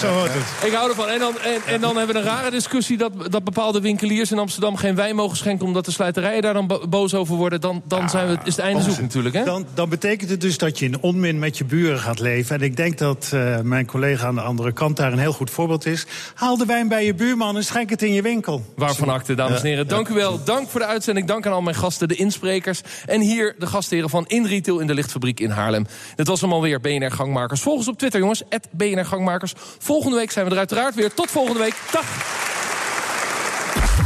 Zo 0.00 0.06
hoort 0.08 0.30
het. 0.32 0.66
Ik 0.68 0.72
hou 0.76 0.88
ervan. 0.90 1.08
En 1.08 1.18
dan, 1.18 1.38
en, 1.38 1.60
en 1.66 1.80
dan 1.80 1.96
hebben 1.96 2.14
we 2.14 2.20
een 2.20 2.26
rare 2.26 2.50
discussie 2.50 2.96
dat, 2.96 3.12
dat 3.30 3.44
bepaalde 3.44 3.80
winkeliers 3.80 4.30
in 4.32 4.38
Amsterdam 4.38 4.76
geen 4.76 4.94
wijn 4.94 5.16
mogen 5.16 5.36
schenken 5.36 5.66
omdat 5.66 5.84
de 5.84 5.90
slijterijen 5.90 6.42
daar 6.42 6.52
dan 6.54 6.66
bo- 6.66 6.88
boos 6.88 7.14
over 7.14 7.36
worden. 7.36 7.60
Dan, 7.60 7.82
dan 7.84 8.10
zijn 8.10 8.26
we, 8.28 8.32
is 8.44 8.56
het 8.56 8.64
einde 8.64 8.82
zoek 8.82 9.00
natuurlijk. 9.00 9.34
Hè? 9.34 9.44
Dan, 9.44 9.66
dan 9.74 9.88
betekent 9.88 10.30
het 10.30 10.40
dus 10.40 10.58
dat 10.58 10.78
je 10.78 10.84
in 10.84 11.00
onmin 11.00 11.38
met 11.38 11.58
je 11.58 11.64
buren 11.64 11.98
gaat 11.98 12.20
leven. 12.20 12.56
En 12.56 12.62
ik 12.62 12.76
denk 12.76 12.98
dat 12.98 13.30
eh, 13.32 13.60
mijn 13.60 13.86
collega 13.86 14.26
aan 14.26 14.34
de 14.34 14.40
andere 14.40 14.72
kant 14.72 14.96
daar 14.96 15.12
een 15.12 15.18
heel 15.18 15.32
goed 15.32 15.50
voorbeeld 15.50 15.86
is. 15.86 16.06
Haal 16.34 16.56
de 16.56 16.66
wijn 16.66 16.88
bij 16.88 17.04
je 17.04 17.14
buurman 17.14 17.56
en 17.56 17.64
schenk 17.64 17.90
het 17.90 18.02
in 18.02 18.12
je 18.12 18.22
winkel. 18.22 18.64
Waarvan 18.76 19.08
acte, 19.08 19.34
dames 19.34 19.60
en 19.60 19.66
heren. 19.66 19.88
Dank 19.88 20.08
u 20.08 20.14
wel. 20.14 20.44
Dank 20.44 20.68
voor 20.68 20.80
de 20.80 20.86
uitzending. 20.86 21.26
Dank 21.26 21.46
aan 21.46 21.52
al 21.52 21.62
mijn 21.62 21.76
gasten, 21.76 22.08
de 22.08 22.14
insprekers. 22.14 22.80
En 23.06 23.20
hier 23.20 23.54
de 23.58 23.66
gastheren 23.66 24.10
van 24.10 24.21
In 24.26 24.46
Retail 24.46 24.78
in 24.78 24.86
de 24.86 24.94
Lichtfabriek 24.94 25.40
in 25.40 25.50
Haarlem. 25.50 25.86
Dit 26.14 26.26
was 26.26 26.40
hem 26.40 26.52
alweer, 26.52 26.80
BNR 26.80 27.10
Gangmakers. 27.10 27.60
Volg 27.60 27.76
ons 27.76 27.88
op 27.88 27.98
Twitter, 27.98 28.20
jongens. 28.20 28.42
BNR 28.70 29.04
Gangmakers. 29.04 29.54
Volgende 29.78 30.16
week 30.16 30.30
zijn 30.30 30.44
we 30.44 30.50
er 30.52 30.58
uiteraard 30.58 30.94
weer. 30.94 31.14
Tot 31.14 31.30
volgende 31.30 31.58
week. 31.58 31.74
Dag. 31.92 32.40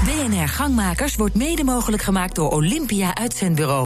BNR 0.05 0.48
Gangmakers 0.48 1.16
wordt 1.16 1.35
mede 1.35 1.64
mogelijk 1.64 2.02
gemaakt 2.02 2.35
door 2.35 2.50
Olympia 2.50 3.14
Uitzendbureau. 3.14 3.85